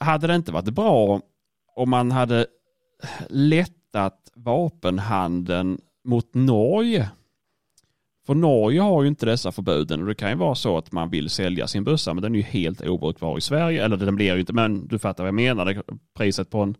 [0.00, 1.20] hade det inte varit bra
[1.76, 2.46] om man hade
[3.28, 7.10] lättat vapenhandeln mot Norge?
[8.26, 11.10] För Norge har ju inte dessa förbuden och det kan ju vara så att man
[11.10, 13.84] vill sälja sin bössa men den är ju helt obrukbar i Sverige.
[13.84, 15.82] Eller den blir ju inte, men du fattar vad jag menar.
[16.14, 16.76] Priset på en,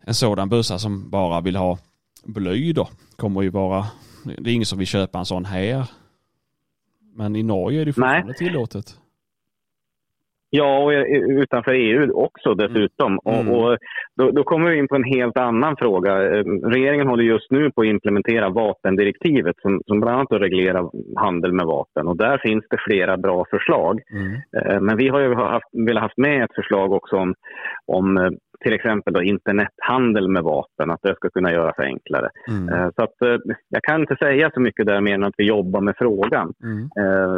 [0.00, 1.78] en sådan bössa som bara vill ha
[2.24, 3.86] bly då kommer ju vara,
[4.24, 5.86] det är ingen som vill köpa en sån här.
[7.14, 8.36] Men i Norge är det fortfarande Nej.
[8.36, 8.98] tillåtet.
[10.54, 10.92] Ja, och
[11.42, 13.18] utanför EU också dessutom.
[13.24, 13.48] Mm.
[13.48, 13.78] Och, och
[14.16, 16.12] då, då, kommer vi in på en helt annan fråga.
[16.22, 21.52] Eh, regeringen håller just nu på att implementera vapendirektivet som, som bland annat reglerar handel
[21.52, 22.08] med vapen.
[22.08, 24.00] Och där finns det flera bra förslag.
[24.12, 24.32] Mm.
[24.56, 27.34] Eh, men vi har ju haft, velat ha med ett förslag också om,
[27.86, 28.30] om eh,
[28.62, 32.30] till exempel då internethandel med vapen, att det ska kunna göras enklare.
[32.48, 32.92] Mm.
[32.96, 33.14] Så att,
[33.68, 36.52] jag kan inte säga så mycket där mer än att vi jobbar med frågan.
[36.64, 36.88] Mm.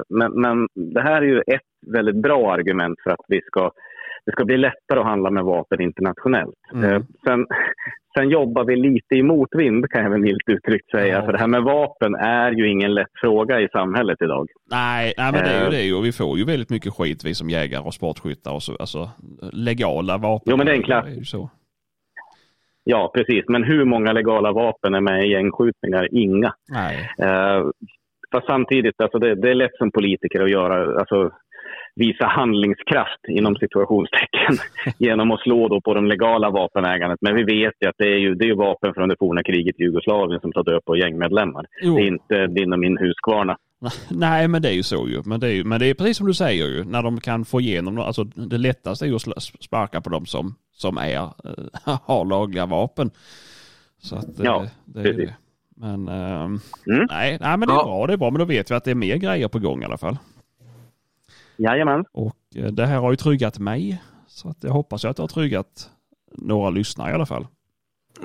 [0.09, 3.71] Men, men det här är ju ett väldigt bra argument för att vi ska,
[4.27, 6.59] det ska bli lättare att handla med vapen internationellt.
[6.73, 6.93] Mm.
[6.93, 7.47] Eh, sen,
[8.19, 11.15] sen jobbar vi lite i motvind kan jag väl milt uttryckt säga.
[11.15, 11.25] Ja.
[11.25, 14.49] För det här med vapen är ju ingen lätt fråga i samhället idag.
[14.71, 15.71] Nej, nej men det är ju eh.
[15.71, 15.93] det.
[15.93, 18.53] Och vi får ju väldigt mycket skit vi som jägare och sportskyttar.
[18.55, 19.11] Och så, alltså
[19.53, 20.51] legala vapen.
[20.51, 21.35] Jo men det är en klass.
[21.35, 21.49] Är
[22.85, 23.45] Ja, precis.
[23.49, 26.09] Men hur många legala vapen är med i gängskjutningar?
[26.13, 26.55] Inga.
[26.69, 27.11] Nej.
[27.19, 27.65] Eh,
[28.33, 31.31] fast samtidigt, alltså det, det, är lätt som politiker att göra, alltså,
[31.97, 34.55] visa handlingskraft inom situationstecken
[34.99, 37.19] genom att slå då på de legala vapenägandet.
[37.21, 39.81] Men vi vet ju att det är, ju, det är vapen från det forna kriget
[39.81, 41.67] i Jugoslavien som tar död på gängmedlemmar.
[41.83, 41.97] Jo.
[41.97, 43.57] Det är inte din och min Huskvarna.
[44.11, 45.23] Nej, men det är ju så ju.
[45.25, 47.61] Men det är, men det är precis som du säger ju, när de kan få
[47.61, 51.31] igenom, alltså det lättaste är ju att sparka på dem som, som är, äh,
[52.05, 53.11] har lagliga vapen.
[53.99, 55.35] Så att ja, det, det är det.
[55.77, 56.61] Men, äh, mm.
[56.87, 57.85] nej, nej, men det är ja.
[57.85, 59.83] bra, det är bra, men då vet vi att det är mer grejer på gång
[59.83, 60.17] i alla fall.
[61.57, 62.05] Jajamän.
[62.13, 64.03] Och eh, det här har ju tryggat mig.
[64.27, 65.91] Så att jag hoppas att det har tryggat
[66.33, 67.47] några lyssnare i alla fall.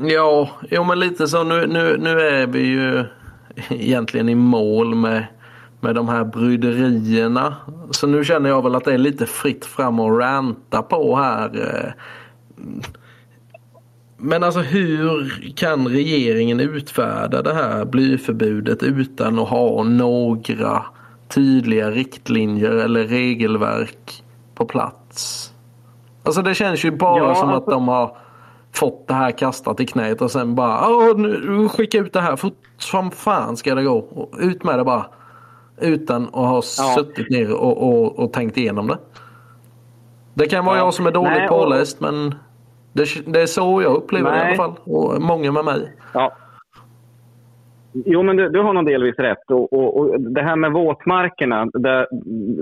[0.01, 1.43] Ja, jo men lite så.
[1.43, 3.05] Nu, nu, nu är vi ju
[3.69, 5.25] egentligen i mål med,
[5.81, 7.55] med de här bryderierna.
[7.91, 11.59] Så nu känner jag väl att det är lite fritt fram och ranta på här.
[11.59, 11.91] Eh.
[14.17, 20.85] Men alltså hur kan regeringen utfärda det här blyförbudet utan att ha några
[21.29, 24.23] tydliga riktlinjer eller regelverk
[24.55, 25.53] på plats.
[26.23, 27.57] Alltså det känns ju bara ja, som alltså...
[27.57, 28.17] att de har
[28.71, 32.53] fått det här kastat i knät och sen bara nu, skicka ut det här fort
[32.77, 34.29] som fan ska det gå.
[34.39, 35.05] Ut med det bara.
[35.77, 36.95] Utan att ha ja.
[36.97, 38.97] suttit ner och, och, och, tänkt igenom det.
[40.33, 40.83] Det kan vara ja.
[40.83, 42.35] jag som är dåligt Nej, påläst men
[42.93, 44.39] det, det, är så jag upplever Nej.
[44.39, 44.73] det i alla fall.
[44.83, 45.95] Och många med mig.
[46.13, 46.31] Ja.
[47.93, 49.51] Jo, men du, du, har nog delvis rätt.
[49.51, 52.07] Och, och, och, det här med våtmarkerna, det,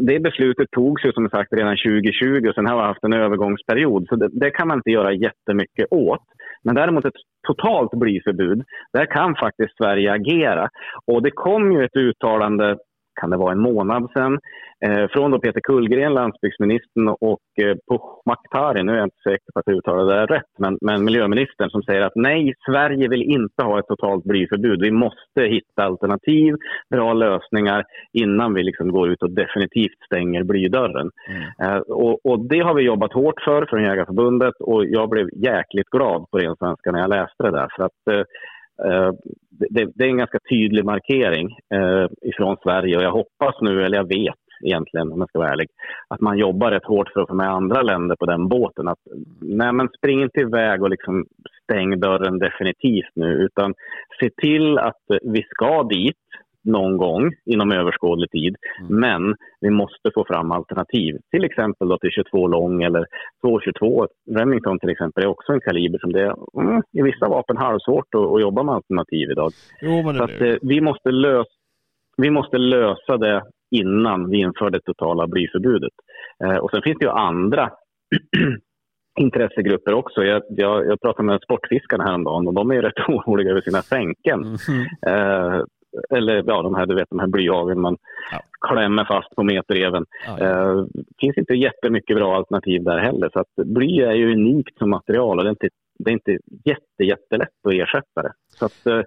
[0.01, 4.05] det beslutet togs ju som sagt redan 2020 och sen har vi haft en övergångsperiod.
[4.09, 6.23] Så det, det, kan man inte göra jättemycket åt.
[6.63, 7.13] Men däremot ett
[7.47, 8.63] totalt blyförbud,
[8.93, 10.69] där kan faktiskt Sverige agera.
[11.11, 12.77] Och det kom ju ett uttalande
[13.21, 14.39] kan det vara en månad sedan,
[14.85, 19.59] eh, från då Peter Kullgren, landsbygdsministern och eh, Pohmaktari, nu är jag inte säker på
[19.59, 23.63] att jag uttalade det rätt, men, men miljöministern som säger att nej, Sverige vill inte
[23.63, 24.81] ha ett totalt blyförbud.
[24.81, 26.55] Vi måste hitta alternativ,
[26.89, 31.09] bra lösningar innan vi liksom går ut och definitivt stänger blydörren.
[31.29, 31.43] Mm.
[31.61, 35.89] Eh, och, och, det har vi jobbat hårt för från Jägarförbundet och jag blev jäkligt
[35.89, 37.67] glad på ren svenska när jag läste det där.
[37.75, 38.23] För att, Eh,
[38.85, 39.11] Eh,
[39.49, 43.97] det, det, är en ganska tydlig markering eh, ifrån Sverige och jag hoppas nu, eller
[43.97, 45.67] jag vet egentligen om jag ska vara ärlig,
[46.07, 48.87] att man jobbar rätt hårt för att få med andra länder på den båten.
[48.87, 48.99] Att,
[49.41, 51.25] nej, men spring inte iväg och liksom
[51.63, 53.73] stäng dörren definitivt nu utan
[54.19, 56.15] se till att vi ska dit
[56.63, 58.55] någon gång inom överskådlig tid.
[58.79, 58.99] Mm.
[58.99, 63.05] Men vi måste få fram alternativ, till exempel då till 22 lång eller
[63.41, 64.07] 222.
[64.37, 68.15] Remington till exempel är också en kaliber som det är mm, i vissa vapen halvsvårt
[68.15, 69.51] att, att jobba med alternativ idag.
[69.81, 71.49] Jo, men Så att, eh, vi, måste lösa,
[72.17, 75.93] vi måste lösa det innan vi inför det totala blyförbudet.
[76.43, 77.69] Eh, och sen finns det ju andra
[79.19, 80.23] intressegrupper också.
[80.23, 84.43] Jag, jag, jag pratade med sportfiskarna häromdagen och de är rätt oroliga över sina sänken.
[84.43, 84.85] Mm.
[85.07, 85.63] Eh,
[86.09, 87.97] eller ja, de här, du vet, de här blyhageln man
[88.31, 88.39] ja.
[88.61, 90.05] klämmer fast på meterreven.
[90.25, 90.71] Ja, ja.
[90.71, 90.85] Uh,
[91.19, 93.29] finns inte jättemycket bra alternativ där heller.
[93.33, 95.69] Så att bly är ju unikt som material och det är inte,
[95.99, 98.33] det är inte jätte, jättelätt att ersätta det.
[98.47, 99.03] Så att, uh,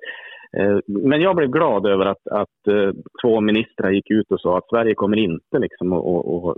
[0.87, 4.69] men jag blev glad över att, att uh, två ministrar gick ut och sa att
[4.69, 6.57] Sverige kommer inte liksom att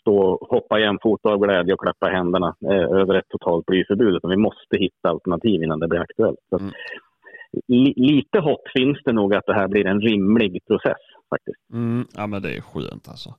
[0.00, 4.16] stå och hoppa jämfota av glädje och klappa händerna över ett totalt blyförbud.
[4.16, 6.38] Utan vi måste hitta alternativ innan det blir aktuellt.
[6.50, 6.70] Så, mm
[7.96, 10.98] lite hopp finns det nog att det här blir en rimlig process
[11.30, 11.70] faktiskt.
[11.72, 13.34] Mm, ja men det är skönt alltså.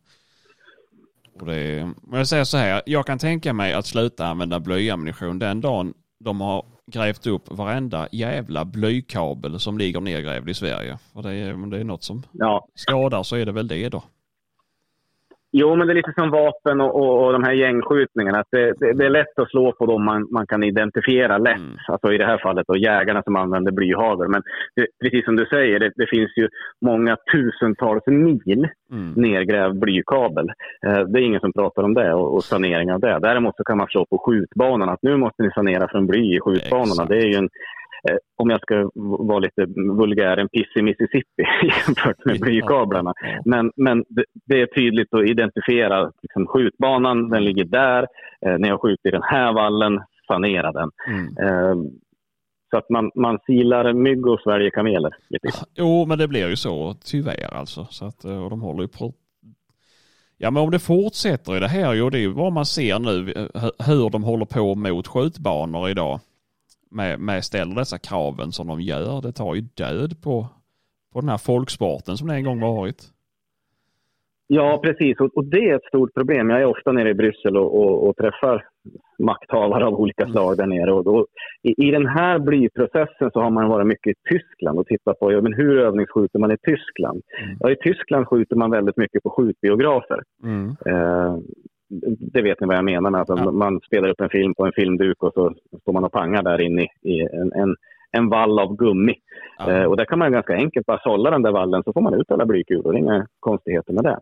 [1.39, 5.39] Och det är, jag säger så här, jag kan tänka mig att sluta använda blyammunition
[5.39, 10.97] den dagen de har grävt upp varenda jävla blykabel som ligger nergrävd i Sverige.
[11.13, 12.67] Och det är, om det är något som Ja.
[12.75, 14.03] skadar så är det väl det då.
[15.51, 18.39] Jo, men det är lite som vapen och, och, och de här gängskjutningarna.
[18.39, 21.57] Att det, det, det är lätt att slå på dem man, man kan identifiera lätt.
[21.57, 21.77] Mm.
[21.87, 24.27] Alltså i det här fallet då, jägarna som använder blyhagel.
[24.29, 24.41] Men
[24.75, 26.49] det, precis som du säger, det, finns ju
[26.85, 29.13] många tusentals mil Mm.
[29.15, 30.51] nergrävd blykabel.
[30.85, 33.19] Eh, det är ingen som pratar om det och, och sanering av det.
[33.19, 36.39] Däremot så kan man slå på skjutbanan att nu måste ni sanera från bly i
[36.39, 37.03] skjutbanorna.
[37.03, 37.09] Exakt.
[37.09, 37.49] Det är ju en,
[38.37, 39.65] om jag ska vara lite
[39.97, 43.13] vulgär, en piss i Mississippi jämfört med blykablarna.
[43.45, 44.05] Men, men
[44.45, 48.07] det, är tydligt att identifiera liksom, skjutbanan, den ligger där.
[48.45, 50.91] Eh, när jag skjuter i den här vallen, sanera den.
[51.07, 51.25] Mm.
[51.37, 51.75] Eh,
[52.69, 55.15] så att man, man silar mygg och sväljer kameler.
[55.29, 55.49] Lite.
[55.75, 57.87] Jo, men det blir ju så tyvärr alltså.
[57.89, 59.13] Så att, eh, och de håller ju på.
[60.37, 62.99] Ja, men om det fortsätter i det här, jo det är ju vad man ser
[62.99, 66.19] nu, eh, hur de håller på mot skjutbanor idag.
[66.91, 69.21] Med, med ställer dessa kraven som de gör.
[69.21, 70.47] Det tar ju död på,
[71.13, 73.13] på den här folksporten som det en gång varit.
[74.51, 75.19] Ja, precis.
[75.19, 76.49] Och, och det är ett stort problem.
[76.49, 78.65] Jag är ofta nere i Bryssel och, och, och träffar
[79.19, 80.91] makthavare av olika slag där nere.
[80.93, 81.25] Och då,
[81.63, 85.31] i, I den här blyprocessen så har man varit mycket i Tyskland och tittat på
[85.31, 87.21] ja, men hur övningsskjuter man i Tyskland.
[87.43, 87.57] Mm.
[87.59, 90.23] Ja, I Tyskland skjuter man väldigt mycket på skjutbiografer.
[90.43, 90.75] Mm.
[90.85, 91.37] Eh,
[92.33, 93.51] det vet ni vad jag menar med att Ja.
[93.51, 96.61] man spelar upp en film på en filmduk och så står man och pangar där
[96.61, 97.75] inne i, i en, en,
[98.11, 99.13] en vall av gummi.
[99.57, 99.71] Ja.
[99.71, 102.13] Eh, och där kan man ganska enkelt bara sålla den där vallen så får man
[102.13, 102.97] ut alla blykulor.
[102.97, 104.17] Inga konstigheter med det.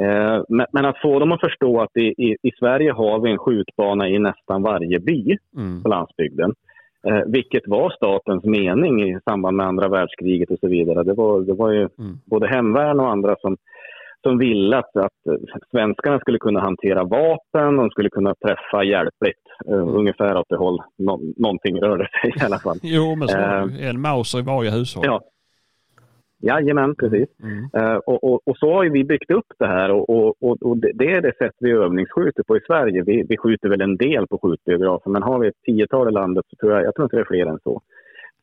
[0.00, 3.30] Eh, men, men att få dem att förstå att i, i, i Sverige har vi
[3.30, 5.82] en skjutbana i nästan varje by Mm.
[5.82, 6.54] på landsbygden.
[7.06, 11.02] Eh, vilket var statens mening i samband med andra världskriget och så vidare.
[11.02, 12.18] Det var, det var ju Mm.
[12.24, 13.56] både hemvärn och andra som,
[14.22, 19.44] som ville att, att svenskarna skulle kunna hantera vapen, de skulle kunna träffa hjälpligt.
[19.68, 22.78] Eh, ungefär åt det håll, nå, någonting rörde sig i alla fall.
[22.82, 23.88] Jo, men så det.
[23.88, 25.04] en Mauser i varje hushåll.
[25.06, 25.20] Ja.
[26.44, 27.28] Jajamän, precis.
[27.42, 27.70] Mm.
[27.74, 31.20] Eh, och, och, och så har vi byggt upp det här och, och, det är
[31.20, 33.02] det sätt vi övningsskjuter på i Sverige.
[33.06, 36.44] Vi, vi skjuter väl en del på skjutbiografer men har vi ett tiotal i landet
[36.50, 37.80] så tror jag, jag tror inte det är fler än så.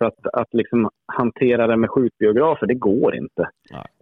[0.02, 3.50] Så att, att liksom hantera det med skjutbiografer, det går inte.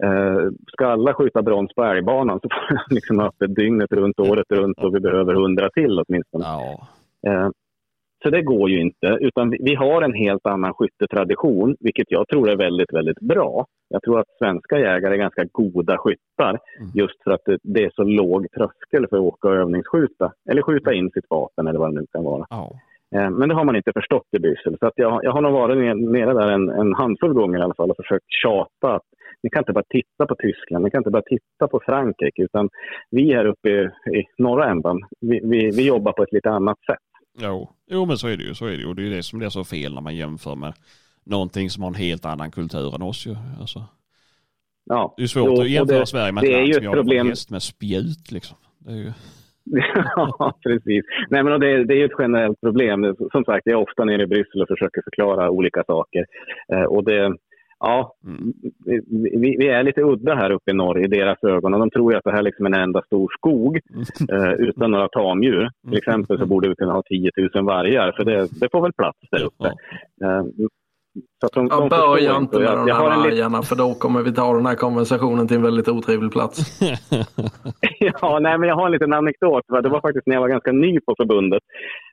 [0.04, 4.46] Eh, ska alla skjuta brons på älgbanan så får liksom ha öppet dygnet runt, året
[4.50, 6.44] runt och vi behöver hundra till åtminstone.
[6.44, 6.86] Ja.
[7.30, 7.48] Eh,
[8.24, 12.28] Så det går ju inte, utan vi- vi har en helt annan skyttetradition, vilket jag
[12.28, 13.66] tror är väldigt, väldigt bra.
[13.88, 16.90] Jag tror att svenska jägare är ganska goda skyttar, Mm.
[16.94, 20.62] just för att det, det är så låg tröskel för att åka och övningsskjuta, eller
[20.62, 22.46] skjuta in sitt vapen eller vad det nu kan vara.
[22.50, 22.70] Ja.
[23.14, 24.76] Eh, Men det har man inte förstått i Bryssel.
[24.80, 27.62] Så att jag, jag har nog varit ner- nere där en, en handfull gånger i
[27.62, 29.02] alla fall och försökt tjata att
[29.42, 32.68] ni kan inte bara titta på Tyskland, ni kan inte bara titta på Frankrike, utan
[33.10, 33.82] vi här uppe i,
[34.18, 36.98] i norra ändan, vi, vi, vi jobbar på ett lite annat sätt.
[37.40, 37.70] Jo.
[37.90, 38.54] jo, men så är det ju.
[38.54, 38.86] Så är det.
[38.86, 40.72] Och det är det som blir så fel när man jämför med
[41.26, 43.34] någonting som har en helt annan kultur än oss ju.
[43.60, 43.84] Alltså,
[44.84, 45.14] Ja.
[45.16, 47.26] det är svårt Jo, att jämföra det- Sverige med ett land som på problem.
[47.50, 48.56] med spjut liksom.
[48.78, 49.12] Det är ju...
[50.16, 51.04] ja, precis.
[51.30, 53.14] Nej, men det, det är ju ett generellt problem.
[53.32, 56.24] Som sagt, jag är ofta nere i Bryssel och försöker förklara olika saker.
[56.72, 57.36] Eh, och det,
[57.80, 58.52] ja, Mm.
[59.42, 61.74] vi, vi är lite udda här uppe i norr i deras ögon.
[61.74, 63.76] Och de tror att det här liksom är en enda stor skog
[64.32, 65.70] eh, utan några tamdjur.
[65.88, 68.92] Till exempel så borde vi kunna ha 10 000 vargar, för det, det får väl
[68.92, 69.66] plats där uppe.
[70.24, 70.42] Eh,
[71.40, 74.32] så att de, Jag de förstår inte med de här vargarna för då kommer vi
[74.34, 76.80] ta den här konversationen till en väldigt otrevlig plats.
[78.00, 79.64] Ja, nej, men jag har en liten anekdot.
[79.68, 79.80] va.
[79.80, 81.62] Det var faktiskt när jag var ganska ny på förbundet.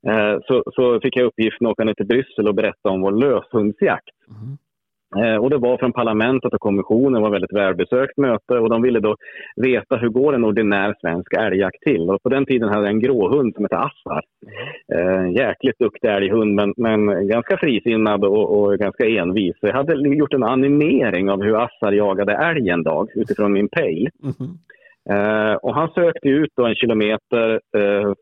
[0.07, 3.11] Eh, så, så fick jag uppgiften att åka ner till Bryssel och berätta om vår
[3.11, 4.15] löshundsjakt.
[4.29, 4.57] Mhm.
[5.17, 7.13] Eh, och det var från parlamentet och kommissionen.
[7.13, 8.53] Det var ett väldigt välbesökt möte.
[8.53, 9.15] Och de ville då
[9.55, 12.09] veta hur går en ordinär svensk älgjakt till.
[12.09, 14.21] Och på den tiden hade jag en gråhund som hette Assar.
[14.93, 19.55] Eh, jäkligt duktig älghund, men, men ganska frisinnad och, och ganska envis.
[19.59, 23.69] Så jag hade gjort en animering av hur Assar jagade älg en dag utifrån min
[23.69, 24.09] pejl.
[24.23, 24.57] Mhm.
[25.09, 28.13] Eh, och han sökte ut då en kilometer, eh,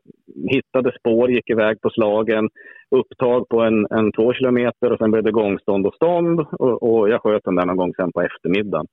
[0.50, 2.48] hittade spår, gick iväg på slagen,
[2.90, 7.08] upptag på en, en två kilometer och sen blev det gångstånd och stånd och, och
[7.08, 8.86] jag sköt den där någon gång sen på eftermiddagen.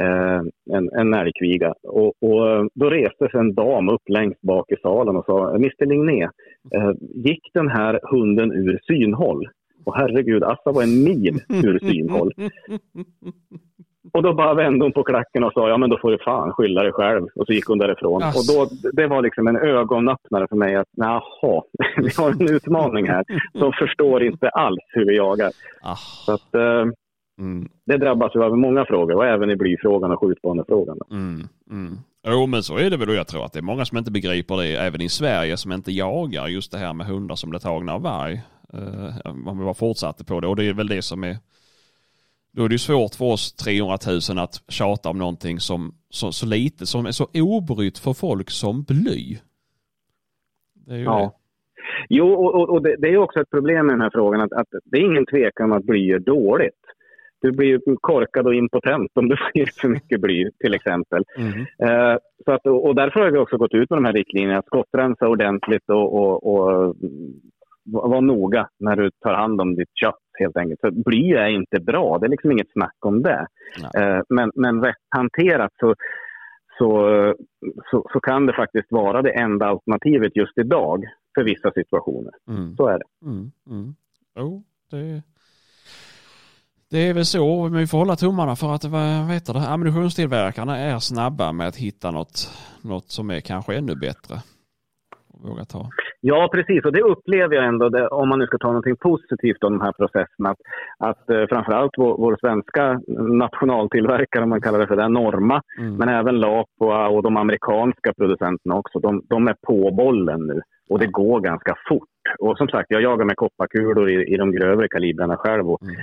[0.00, 0.40] Eh,
[0.76, 1.74] en, en älgkviga.
[1.82, 5.54] Och, och eh, då reste sig en dam upp längst bak i salen och sa
[5.54, 6.22] Mr Ligné,
[6.74, 9.48] eh, gick den här hunden ur synhåll?
[9.84, 12.32] Och herregud, Assa var en mil ur synhåll.
[14.12, 16.52] Och då bara vände hon på klacken och sa ja men då får du fan
[16.52, 17.26] skylla dig själv.
[17.34, 18.22] Och så gick hon därifrån.
[18.22, 18.60] Asså.
[18.60, 21.62] Och då, det var liksom en ögonöppnare för mig att jaha,
[21.96, 23.24] vi har en utmaning här.
[23.52, 25.50] De förstår inte alls hur vi jagar.
[25.82, 25.96] Ah.
[25.96, 26.84] Så att, eh,
[27.38, 27.68] Mm.
[27.86, 30.98] det drabbas ju av många frågor och även i blyfrågan och skjutbanefrågan.
[31.10, 31.48] Mm.
[31.70, 31.98] Mm.
[32.28, 34.10] Jo men så är det väl och jag tror att det är många som inte
[34.10, 37.60] begriper det även i Sverige som inte jagar just det här med hundar som blir
[37.60, 38.34] tagna av varg.
[38.72, 41.36] Eh, om vi bara fortsatte på det och det är väl det som är
[42.56, 43.96] då är det ju svårt för oss 300
[44.28, 48.50] 000 att tjata om någonting som så, så lite, som är så obrytt för folk
[48.50, 49.38] som bly.
[50.86, 51.18] Det är ju ja.
[51.20, 51.30] Det.
[52.08, 54.66] Jo, och, och det, det, är också ett problem med den här frågan att, att
[54.84, 56.82] det är ingen tvekan om att bly är dåligt.
[57.40, 61.24] Du blir korkad och impotent om du får för mycket bly till exempel.
[61.38, 61.60] Mm.
[61.60, 65.28] Eh, så att, och därför har vi också gått ut med de här riktlinjerna, skottrensa
[65.28, 66.96] ordentligt och, och, och
[67.84, 70.80] var noga när du tar hand om ditt kött helt enkelt.
[70.80, 73.46] För bly är inte bra, det är liksom inget snack om det.
[73.98, 75.94] Eh, men, men rätt hanterat så,
[76.78, 76.88] så,
[77.90, 82.32] så, så, kan det faktiskt vara det enda alternativet just idag för vissa situationer.
[82.48, 82.76] Mm.
[82.76, 83.26] Så är det.
[83.26, 83.94] Mm, mm.
[84.34, 84.60] Oh,
[84.90, 85.22] det,
[86.90, 90.78] det är väl så, men vi får hålla tummarna för att vad heter det, ammunitionstillverkarna
[90.78, 92.50] är snabba med att hitta något,
[92.82, 94.42] något som är kanske ännu bättre.
[95.28, 95.90] Våga ta.
[96.20, 96.84] Ja, precis.
[96.84, 99.80] Och det upplever jag ändå, det, om man nu ska ta något positivt om de
[99.84, 100.58] här processerna, att,
[100.98, 103.00] att eh, framförallt vår, vår svenska
[103.44, 105.96] nationaltillverkare, om man kallar det för det, Norma, mm.
[105.96, 110.60] men även Lapua och de amerikanska producenterna också, de, de är på bollen nu.
[110.90, 112.08] Och det går ganska fort.
[112.38, 115.94] Och som sagt, jag jagar med kopparkulor i, i de grövre kalibrarna själv och mm.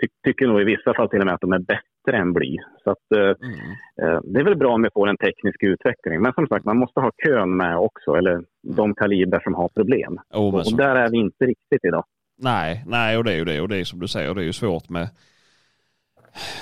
[0.00, 2.56] ty, tycker nog i vissa fall till och med att de är bättre än bly.
[2.84, 3.60] Så att, eh, mm.
[4.02, 6.22] eh, det är väl bra om vi får en teknisk utveckling.
[6.22, 8.44] Men som sagt, man måste ha kön med också, eller mm.
[8.62, 10.18] de kalibrar som har små.
[10.30, 12.04] Oh, och, och där är vi inte riktigt idag.
[12.38, 13.60] Nej, nej, och det är ju det.
[13.60, 15.08] Och det är som du säger, det är ju svårt med,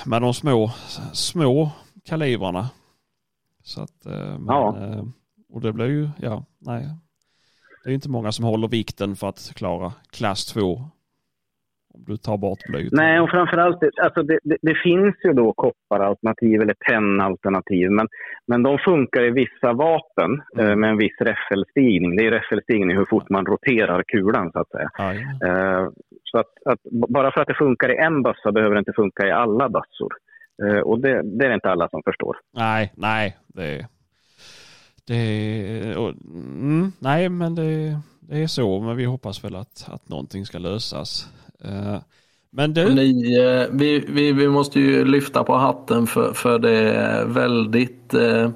[0.05, 0.71] med de små,
[1.13, 1.71] små
[2.05, 2.69] kalibrarna.
[3.63, 4.75] Så att, eh, men, ja.
[5.53, 6.89] Och det blir ju, ja, nej,
[7.83, 10.89] det är inte många som håller vikten för att klara klass 2.
[11.93, 12.91] Om du tar bort blyet.
[12.91, 18.07] Nej, och framförallt, alltså det, det, det finns ju då kopparalternativ eller tennalternativ, men,
[18.47, 20.69] men de funkar i vissa vapen mm.
[20.69, 22.15] eh, med en viss räffelstigning.
[22.15, 24.89] Det är räffelstigning hur fort man roterar kulan så att säga.
[25.45, 25.89] Eh,
[26.23, 26.79] så att, att,
[27.09, 30.13] bara för att det funkar i en bössa behöver det inte funka i alla bössor.
[30.63, 32.37] Eh, och det, det, är det inte alla som förstår.
[32.53, 33.87] Nej, nej, det
[35.09, 38.79] det, och, mm, nej, men det, det, är så.
[38.79, 41.29] Men vi hoppas väl att, att någonting ska lösas.
[41.63, 41.97] Eh,
[42.51, 42.93] men du...
[42.95, 48.49] Ni, eh, vi, vi, vi måste ju lyfta på hatten för, för det väldigt eh,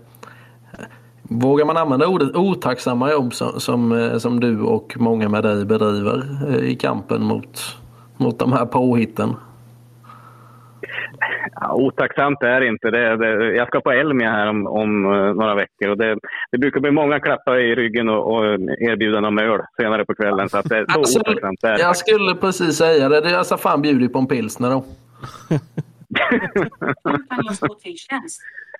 [1.23, 6.55] Vågar man använda ordet otacksamma jobb som, som, som du och många med dig bedriver
[6.63, 7.61] i kampen mot,
[8.17, 9.35] mot de här påhitten?
[11.55, 12.91] Ja, otacksamt är det inte.
[12.91, 16.17] Det, det, jag ska på Elmia här om, om uh, några veckor och det,
[16.51, 18.45] det, brukar bli många klappar i ryggen och, och
[18.79, 20.49] erbjudanden om öl senare på kvällen.
[20.49, 21.79] Så att det, så alltså, otacksamt är det.
[21.79, 23.29] Jag skulle precis säga det.
[23.29, 24.83] Jag ska fan bjudit på en pilsner då.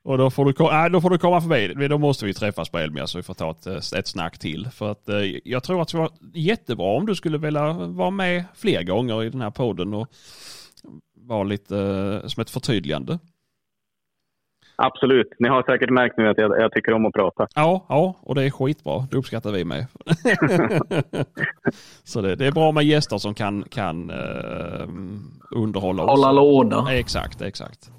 [0.04, 1.88] och då får, du, äh, då får du komma förbi.
[1.88, 4.68] Då måste vi träffas på Elmia så vi får ta ett, eh, ett snack till.
[4.72, 8.44] För att eh, jag tror att det var jättebra om du skulle vilja vara med
[8.56, 10.08] fler gånger i den här podden och
[11.28, 13.20] vara lite eh, som ett förtydligande.
[14.76, 15.28] Absolut.
[15.40, 17.48] Ni har säkert märkt nu att jag, jag, tycker om att prata.
[17.56, 19.08] Ja, ja, och det är skitbra.
[19.12, 19.86] Det uppskattar vi med.
[22.04, 24.88] så det, det, är bra med gäster som kan, kan uh,
[25.52, 26.10] underhålla oss.
[26.10, 26.88] Hålla låda.
[26.92, 27.92] Exakt, exakt.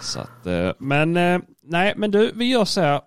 [0.00, 3.00] Så att, uh, men uh, nej, men du, vi gör så här.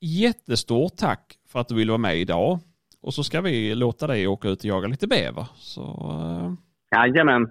[0.00, 2.58] jättestort tack för att du ville vara med idag.
[3.02, 5.46] Och så ska vi låta dig åka ut och jaga lite bäver.
[5.56, 6.54] Så, uh...
[6.90, 7.48] Jajamän,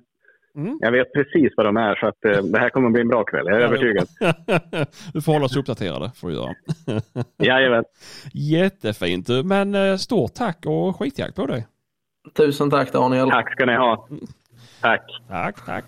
[0.56, 0.78] Mm.
[0.82, 3.08] Jag vet precis vad de är så att eh, det här kommer att bli en
[3.08, 3.46] bra kväll.
[3.48, 4.08] Jag är övertygad.
[5.14, 6.12] du får hålla oss uppdaterade.
[6.16, 6.54] Får du göra.
[7.38, 7.84] Jajamän.
[8.34, 9.30] Jättefint.
[9.46, 11.68] Men eh, stort tack och skitjakt på dig.
[12.34, 13.30] Tusen tack Daniel.
[13.30, 14.08] Tack ska ni ha.
[14.82, 15.02] Tack.
[15.28, 15.86] Tack, tack.